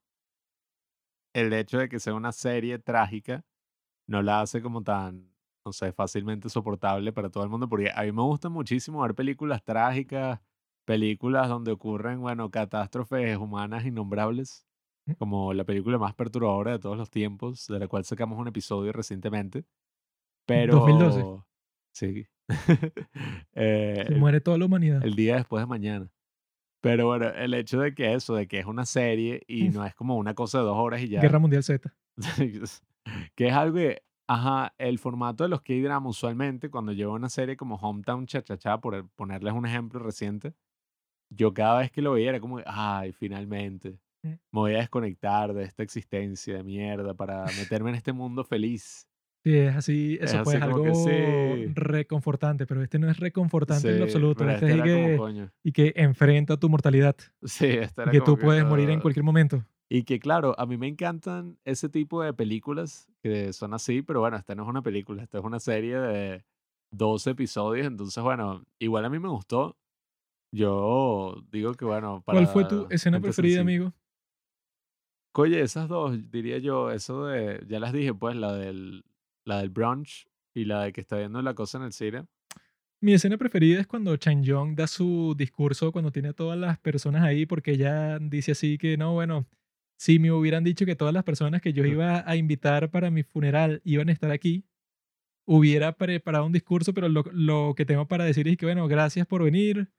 [1.33, 3.45] el hecho de que sea una serie trágica
[4.09, 5.31] no la hace como tan,
[5.65, 9.13] no sé, fácilmente soportable para todo el mundo, porque a mí me gusta muchísimo ver
[9.15, 10.39] películas trágicas,
[10.85, 14.65] películas donde ocurren, bueno, catástrofes humanas innombrables,
[15.05, 15.13] Mm.
[15.13, 18.91] como la película más perturbadora de todos los tiempos, de la cual sacamos un episodio
[18.91, 19.63] recientemente.
[20.45, 20.75] Pero...
[20.79, 21.43] 2012.
[21.93, 22.27] Sí.
[23.53, 25.03] Eh, Se el- muere toda la humanidad.
[25.03, 26.09] el día después de mañana.
[26.81, 29.73] Pero bueno, el hecho de que eso, de que es una serie y Mm.
[29.73, 31.21] no es como una cosa de dos horas y ya.
[31.21, 31.93] Guerra Mundial Z.
[33.35, 37.57] que es algo que, ajá, el formato de los K-drama usualmente cuando lleva una serie
[37.57, 40.53] como Hometown Cha Cha Cha, por el- ponerles un ejemplo reciente,
[41.31, 44.29] yo cada vez que lo veía era como, ay, finalmente, Mm.
[44.29, 49.07] me voy a desconectar de esta existencia de mierda para meterme en este mundo feliz.
[49.45, 51.71] Sí, es así, Es eso pues así como algo que sí.
[51.73, 54.43] reconfortante, pero este no es reconfortante en lo Sí, absoluto.
[54.49, 55.19] Este este es y que,
[55.63, 58.99] y que enfrenta tu mortalidad Sí, este y era que como tú puedes morir en
[58.99, 59.63] cualquier momento.
[59.89, 64.19] Y que claro, a mí me encantan ese tipo de películas que son así, pero
[64.19, 66.45] bueno, esta no es una película, esta es una serie de
[66.91, 69.77] 12 episodios, entonces bueno, igual a mí me gustó.
[70.51, 73.61] Yo digo que bueno, ¿Cuál fue tu para escena preferida, sencilla.
[73.61, 73.93] amigo?
[75.33, 79.05] Oye, esas dos, diría yo, eso de, ya las dije, pues, la del,
[79.45, 82.25] la del brunch y la de que está viendo la cosa en el cine.
[83.01, 86.77] Mi escena preferida es cuando Chan Yong da su discurso, cuando tiene a todas las
[86.79, 89.45] personas ahí, porque ella dice así que no, bueno,
[89.99, 93.23] si me hubieran dicho que todas las personas que yo iba a invitar para mi
[93.23, 94.65] funeral iban a estar aquí,
[95.45, 99.27] hubiera preparado un discurso, pero lo, lo que tengo para decir es que, bueno, gracias
[99.27, 99.89] por venir,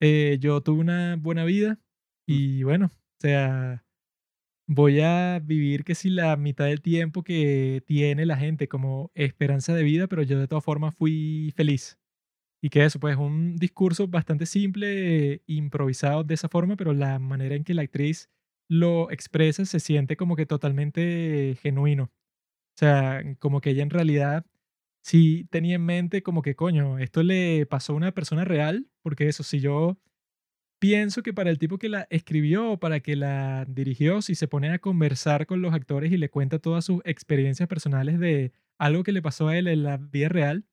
[0.00, 1.80] eh, yo tuve una buena vida
[2.26, 3.86] y bueno, o sea,
[4.66, 9.74] voy a vivir que si la mitad del tiempo que tiene la gente como esperanza
[9.74, 11.98] de vida, pero yo de todas formas fui feliz.
[12.60, 17.18] Y que eso, pues un discurso bastante simple, eh, improvisado de esa forma, pero la
[17.18, 18.28] manera en que la actriz
[18.68, 22.04] lo expresa se siente como que totalmente genuino.
[22.04, 24.46] O sea, como que ella en realidad
[25.02, 29.28] sí tenía en mente como que, coño, esto le pasó a una persona real, porque
[29.28, 29.98] eso, si yo
[30.80, 34.70] pienso que para el tipo que la escribió para que la dirigió, si se pone
[34.70, 39.12] a conversar con los actores y le cuenta todas sus experiencias personales de algo que
[39.12, 40.64] le pasó a él en la vida real,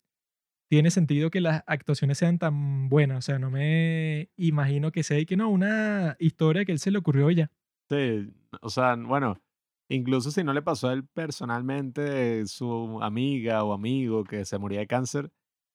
[0.69, 3.19] tiene sentido que las actuaciones sean tan buenas.
[3.19, 6.91] O sea, no me imagino que sea y que no, una historia que él se
[6.91, 7.51] le ocurrió ya.
[7.89, 8.31] Sí,
[8.61, 9.37] o sea, bueno,
[9.89, 14.79] incluso si no le pasó a él personalmente, su amiga o amigo que se moría
[14.79, 15.31] de cáncer,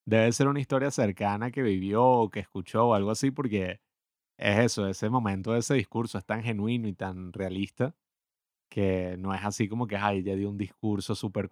[0.06, 3.80] debe ser una historia cercana que vivió o que escuchó o algo así, porque
[4.38, 7.94] es eso, ese momento de ese discurso es tan genuino y tan realista
[8.70, 11.48] que no es así como que, ay, ella dio un discurso súper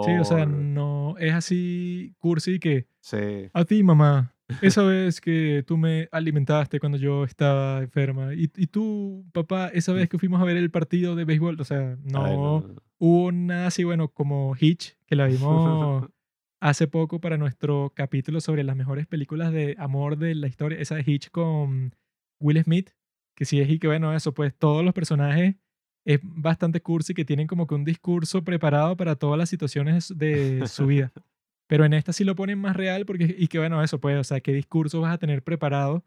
[0.00, 0.48] Sí, o sea, conmovedor.
[0.48, 6.80] no es así cursi que Sí, a ti, mamá, esa vez que tú me alimentaste
[6.80, 10.70] cuando yo estaba enferma y, y tú, papá, esa vez que fuimos a ver el
[10.70, 12.76] partido de béisbol, o sea, ay, no no.
[12.98, 16.08] hubo nada así, bueno, como Hitch, que la vimos
[16.60, 20.96] hace poco para nuestro capítulo sobre las mejores películas de amor de la historia, esa
[20.96, 21.94] de Hitch con
[22.40, 22.90] Will Smith,
[23.36, 25.56] que sí es y que bueno, eso, pues todos los personajes
[26.04, 30.66] es bastante cursi, que tienen como que un discurso preparado para todas las situaciones de
[30.66, 31.12] su vida.
[31.68, 34.24] Pero en esta sí lo ponen más real porque, y que bueno, eso pues, o
[34.24, 36.04] sea, ¿qué discurso vas a tener preparado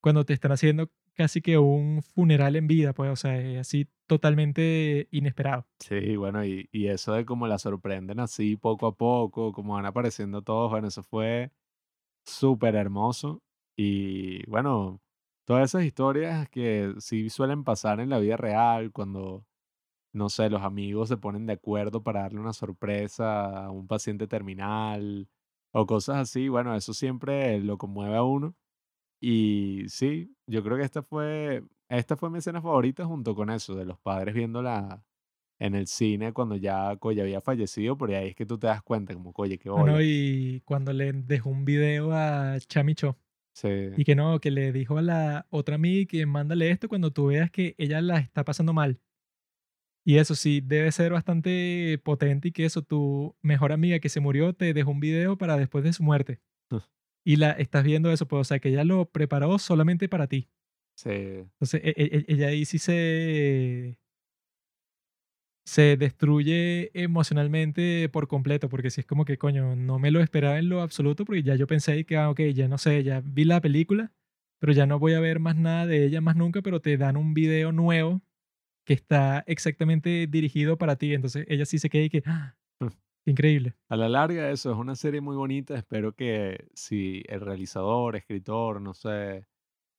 [0.00, 2.94] cuando te están haciendo casi que un funeral en vida?
[2.94, 5.66] Pues, o sea, es así totalmente inesperado.
[5.80, 9.86] Sí, bueno, y, y eso de cómo la sorprenden así poco a poco, como van
[9.86, 11.52] apareciendo todos, bueno, eso fue
[12.24, 13.42] súper hermoso.
[13.76, 15.00] Y bueno,
[15.44, 19.46] todas esas historias que sí suelen pasar en la vida real, cuando,
[20.12, 24.26] no sé, los amigos se ponen de acuerdo para darle una sorpresa a un paciente
[24.26, 25.28] terminal
[25.72, 28.56] o cosas así, bueno, eso siempre lo conmueve a uno.
[29.20, 33.74] Y sí, yo creo que esta fue, esta fue mi escena favorita junto con eso,
[33.76, 35.04] de los padres viéndola
[35.60, 38.82] en el cine cuando ya Coya había fallecido, por ahí es que tú te das
[38.82, 40.02] cuenta, como, oye, qué Bueno, bola.
[40.02, 43.16] y cuando le dejó un video a Chamicho
[43.54, 47.12] Sí, y que no, que le dijo a la otra amiga que mándale esto cuando
[47.12, 49.00] tú veas que ella la está pasando mal.
[50.04, 54.20] Y eso sí, debe ser bastante potente y que eso, tu mejor amiga que se
[54.20, 56.40] murió te dejó un video para después de su muerte.
[57.24, 60.50] Y la estás viendo eso, pues, o sea, que ella lo preparó solamente para ti.
[60.94, 63.98] sí, Entonces, e- e- ella ahí sí se,
[65.64, 70.58] se destruye emocionalmente por completo, porque si es como que, coño, no me lo esperaba
[70.58, 73.44] en lo absoluto, porque ya yo pensé que, ah, ok, ya no sé, ya vi
[73.44, 74.12] la película,
[74.58, 77.16] pero ya no voy a ver más nada de ella más nunca, pero te dan
[77.16, 78.22] un video nuevo
[78.84, 81.14] que está exactamente dirigido para ti.
[81.14, 82.56] Entonces, ella sí se queda y que, ¡ah!
[83.24, 83.74] qué increíble.
[83.88, 85.76] A la larga, eso es una serie muy bonita.
[85.76, 89.46] Espero que si el realizador, escritor, no sé,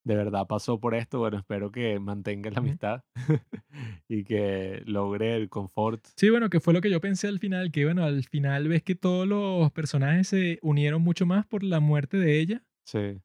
[0.03, 3.03] de verdad pasó por esto, bueno, espero que mantenga la amistad
[4.07, 6.03] y que logre el confort.
[6.17, 8.84] Sí, bueno, que fue lo que yo pensé al final, que bueno, al final ves
[8.84, 13.21] que todos los personajes se unieron mucho más por la muerte de ella, Sí,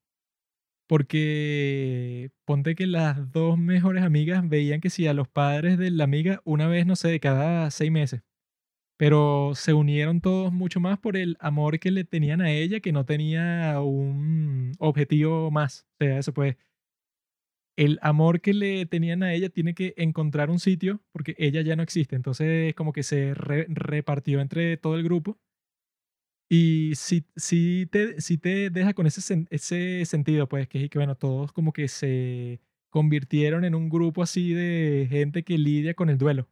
[0.87, 6.05] porque ponte que las dos mejores amigas veían que sí a los padres de la
[6.05, 8.23] amiga una vez, no sé, cada seis meses,
[8.99, 12.93] pero se unieron todos mucho más por el amor que le tenían a ella, que
[12.93, 15.87] no tenía un objetivo más.
[16.01, 16.57] O sea, eso pues,
[17.77, 21.77] el amor que le tenían a ella tiene que encontrar un sitio porque ella ya
[21.77, 22.17] no existe.
[22.17, 25.39] Entonces, como que se re- repartió entre todo el grupo.
[26.49, 30.99] Y sí, sí, te, sí te deja con ese, ese sentido, pues, que es que,
[30.99, 36.09] bueno, todos como que se convirtieron en un grupo así de gente que lidia con
[36.09, 36.49] el duelo.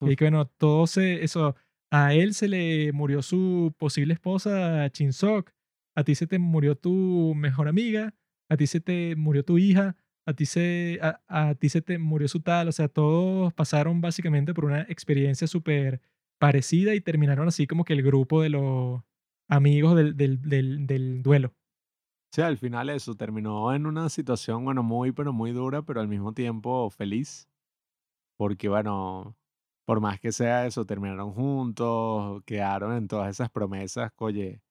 [0.00, 1.56] Y que, bueno, todo se, eso,
[1.90, 5.50] a él se le murió su posible esposa, Chinsok,
[5.96, 8.14] a ti se te murió tu mejor amiga,
[8.48, 11.98] a ti se te murió tu hija, a ti se, a, a ti se te
[11.98, 16.00] murió su tal, o sea, todos pasaron básicamente por una experiencia súper
[16.38, 19.02] parecida y terminaron así como que el grupo de los
[19.48, 21.54] amigos del, del, del, del duelo.
[22.34, 26.08] Sí, al final eso terminó en una situación, bueno, muy, pero muy dura, pero al
[26.08, 27.46] mismo tiempo feliz,
[28.36, 29.36] porque bueno,
[29.86, 34.62] por más que sea eso, terminaron juntos, quedaron en todas esas promesas, oye,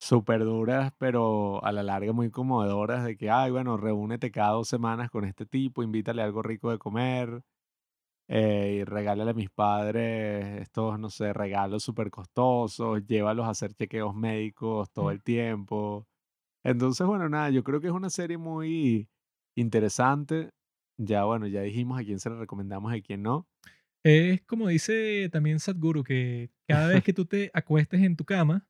[0.00, 4.68] súper duras, pero a la larga muy conmovedoras de que, ay, bueno, reúnete cada dos
[4.68, 7.42] semanas con este tipo, invítale algo rico de comer,
[8.28, 13.74] eh, y regálale a mis padres estos, no sé, regalos súper costosos, llévalos a hacer
[13.74, 15.10] chequeos médicos todo Mm.
[15.10, 16.06] el tiempo.
[16.64, 19.08] Entonces, bueno, nada, yo creo que es una serie muy
[19.56, 20.50] interesante.
[20.98, 23.46] Ya, bueno, ya dijimos a quién se la recomendamos y a quién no.
[24.04, 28.68] Es como dice también Sadhguru, que cada vez que tú te acuestes en tu cama,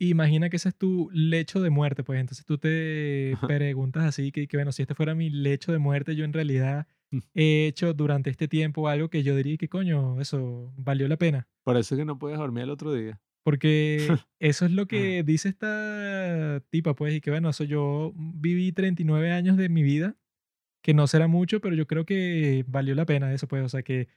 [0.00, 4.48] imagina que ese es tu lecho de muerte, pues entonces tú te preguntas así, que,
[4.48, 6.88] que bueno, si este fuera mi lecho de muerte, yo en realidad
[7.34, 11.48] he hecho durante este tiempo algo que yo diría que coño, eso valió la pena.
[11.64, 13.20] Por eso es que no puedes dormir el otro día.
[13.44, 13.98] Porque
[14.38, 19.32] eso es lo que dice esta tipa, pues, y que bueno, eso yo viví 39
[19.32, 20.16] años de mi vida,
[20.82, 23.82] que no será mucho, pero yo creo que valió la pena eso, pues, o sea,
[23.82, 24.08] que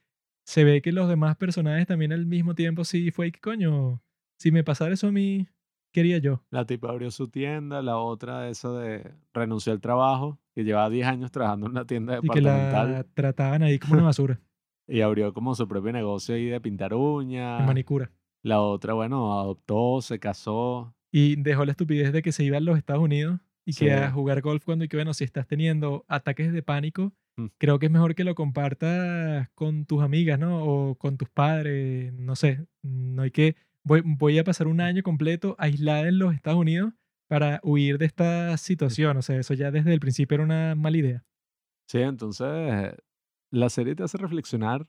[0.45, 4.01] se ve que los demás personajes también al mismo tiempo sí fue, que coño,
[4.39, 5.47] si me pasara eso a mí,
[5.91, 6.43] quería yo.
[6.51, 11.05] La tipa abrió su tienda, la otra, eso de renunció al trabajo, que llevaba 10
[11.07, 14.39] años trabajando en una tienda Y que la departamental trataban ahí como una basura,
[14.87, 17.65] y abrió como su propio negocio ahí de pintar en uñas.
[17.67, 18.09] manicura.
[18.41, 20.95] La otra, bueno, adoptó, se casó.
[21.11, 24.07] Y dejó la estupidez de que se iba a los Estados Unidos y que a
[24.07, 24.13] Sí.
[24.13, 27.47] jugar golf cuando y que bueno, si estás teniendo ataques de pánico, Mm.
[27.57, 30.63] creo que es mejor que lo compartas con tus amigas, ¿no?
[30.63, 32.65] O con tus padres, no sé.
[32.83, 36.93] No hay que, voy, voy a pasar un año completo aislada en los Estados Unidos
[37.27, 39.17] para huir de esta situación.
[39.17, 41.25] O sea, eso ya desde el principio era una mala idea.
[41.87, 42.95] Sí, entonces
[43.51, 44.87] la serie te hace reflexionar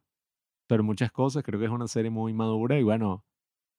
[0.69, 1.43] sobre muchas cosas.
[1.43, 3.25] Creo que es una serie muy madura y bueno,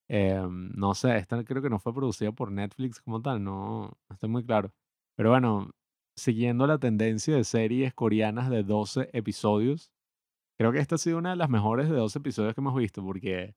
[0.09, 4.13] em, no sé, esta creo que no fue producida por Netflix como tal, no, no
[4.13, 4.73] estoy muy claro.
[5.15, 5.71] Pero bueno,
[6.15, 9.91] siguiendo la tendencia de series coreanas de 12 episodios,
[10.57, 13.03] creo que esta ha sido una de las mejores de 12 episodios que hemos visto
[13.03, 13.55] porque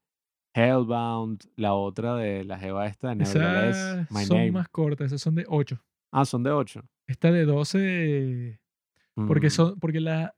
[0.55, 4.53] Hellbound, la otra de la jeva esta de Esas My son Name.
[4.53, 5.81] más cortas, esas son de 8.
[6.13, 6.83] Ah, son de 8.
[7.07, 8.61] Esta de 12,
[9.27, 10.35] porque Mm, son, porque la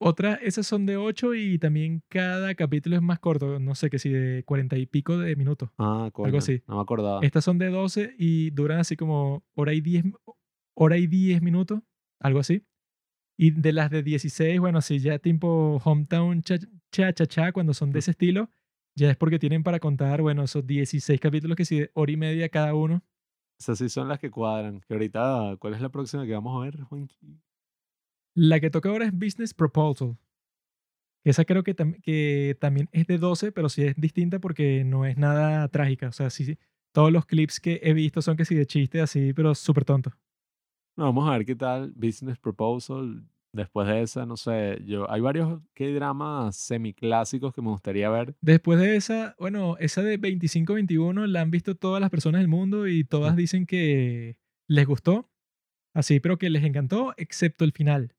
[0.00, 3.98] otra, esas son de 8 y también cada capítulo es más corto, no sé, que
[3.98, 5.70] si de 40 y pico de minutos.
[5.78, 6.62] Ah, coño, así.
[6.66, 7.20] no me acordaba.
[7.22, 10.04] Estas son de 12 y duran así como hora y 10,
[10.74, 11.80] hora y 10 minutos,
[12.18, 12.64] algo así.
[13.38, 16.58] Y de las de 16, bueno, así ya tipo hometown cha
[16.92, 18.00] cha cha, cha, cuando son de Mm.
[18.00, 18.50] ese estilo,
[19.00, 22.48] ya es porque tienen para contar, bueno, esos 16 capítulos que sí hora y media
[22.50, 23.02] cada uno.
[23.58, 24.80] Esas sí son las que cuadran.
[24.80, 27.40] Que ahorita, ¿cuál es la próxima que vamos a ver, Juanqui?
[28.34, 30.16] La que toca ahora es Business Proposal.
[31.24, 35.04] Esa creo que, tam- que también es de 12, pero sí es distinta porque no
[35.04, 36.08] es nada trágica.
[36.08, 36.58] O sea, sí, sí,
[36.92, 40.12] todos los clips que he visto son que sí de chiste así, pero súper tontos.
[40.96, 43.24] No, vamos a ver qué tal Business Proposal.
[43.52, 48.36] Después de esa, no sé, yo hay varios que dramas semiclásicos que me gustaría ver.
[48.40, 52.86] Después de esa, bueno, esa de 25-21 la han visto todas las personas del mundo
[52.86, 54.36] y todas dicen que
[54.68, 55.28] les gustó.
[55.92, 58.14] Así, pero que les encantó, excepto el final.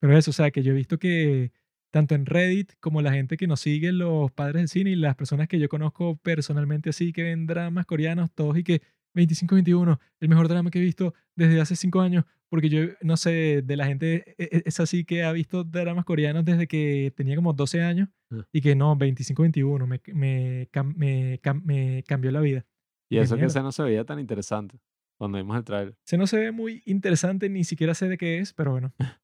[0.00, 1.52] Pero eso, o sea, que yo he visto que
[1.90, 5.16] tanto en Reddit como la gente que nos sigue, los padres del cine y las
[5.16, 8.80] personas que yo conozco personalmente así, que ven dramas coreanos, todos y que
[9.14, 13.62] 25-21, el mejor drama que he visto desde hace cinco años, porque yo, no sé,
[13.64, 17.36] de la gente e- e- es así que ha visto dramas coreanos desde que tenía
[17.36, 18.46] como 12 años Ah.
[18.52, 22.64] y que no, 25-21, me, me, me, me cambió la vida.
[23.08, 24.78] Y eso que ese no se veía tan interesante
[25.18, 25.96] cuando vimos el trailer.
[26.04, 28.92] Se no se ve muy interesante, ni siquiera sé de qué es, pero bueno.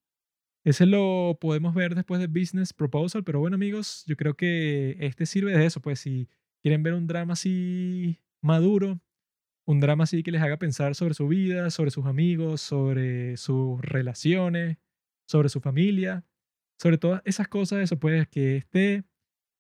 [0.65, 5.25] Ese lo podemos ver después de Business Proposal, pero bueno amigos, yo creo que este
[5.25, 6.29] sirve de eso, pues si
[6.61, 9.01] quieren ver un drama así maduro,
[9.67, 13.81] un drama así que les haga pensar sobre su vida, sobre sus amigos, sobre sus
[13.83, 14.79] relaciones,
[15.27, 16.25] sobre su familia,
[16.79, 19.05] sobre todas esas cosas, eso pues que este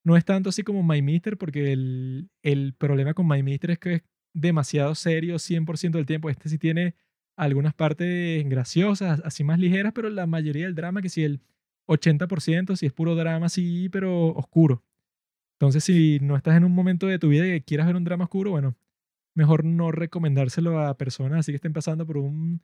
[0.05, 3.79] no es tanto así como My Mister, porque el, el problema con My Mister es
[3.79, 4.03] que es
[4.33, 6.31] demasiado serio 100% del tiempo.
[6.31, 6.95] Este sí tiene
[7.37, 11.41] algunas partes graciosas, así más ligeras, pero la mayoría del drama, que si el
[11.89, 14.85] 80%, si es puro drama así, pero oscuro.
[15.59, 18.25] Entonces, si no estás en un momento de tu vida que quieras ver un drama
[18.25, 18.77] oscuro, bueno,
[19.37, 22.61] mejor no recomendárselo a personas así que estén pasando por un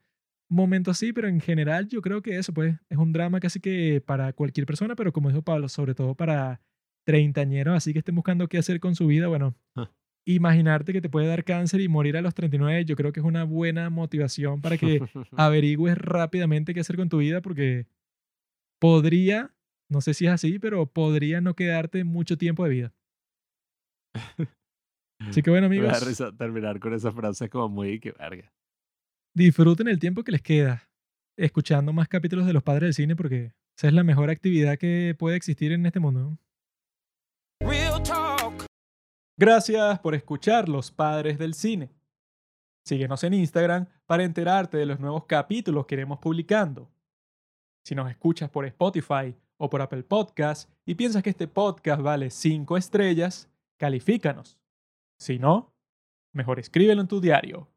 [0.51, 4.03] momento así, pero en general yo creo que eso pues es un drama casi que
[4.05, 6.61] para cualquier persona, pero como dijo Pablo, sobre todo para
[7.07, 9.91] treintañeros así que estén buscando qué hacer con su vida, bueno, Ah.
[10.27, 13.27] imaginarte que te puede dar cáncer y morir a los 39, yo creo que es
[13.27, 15.01] una buena motivación para que
[15.37, 17.87] averigües rápidamente qué hacer con tu vida porque
[18.81, 19.55] podría,
[19.89, 22.95] no sé si es así, pero podría no quedarte mucho tiempo de vida.
[25.29, 28.53] Así que bueno Me da amigos, risa terminar con esa frase como muy que verga.
[29.35, 30.89] disfruten el tiempo que les queda
[31.37, 35.15] escuchando más capítulos de Los Padres del Cine porque esa es la mejor actividad que
[35.19, 36.21] puede existir en este mundo.
[36.21, 36.39] ¿no?
[37.69, 38.67] Real talk.
[39.39, 41.91] Gracias por escuchar Los Padres del Cine.
[42.85, 46.91] Síguenos en Instagram para enterarte de los nuevos capítulos que iremos publicando.
[47.85, 52.31] Si nos escuchas por Spotify o por Apple Podcast y piensas que este podcast vale
[52.31, 53.49] 5 estrellas,
[53.79, 54.59] califícanos.
[55.23, 55.73] Si no,
[56.33, 57.72] mejor escríbelo en tu diario.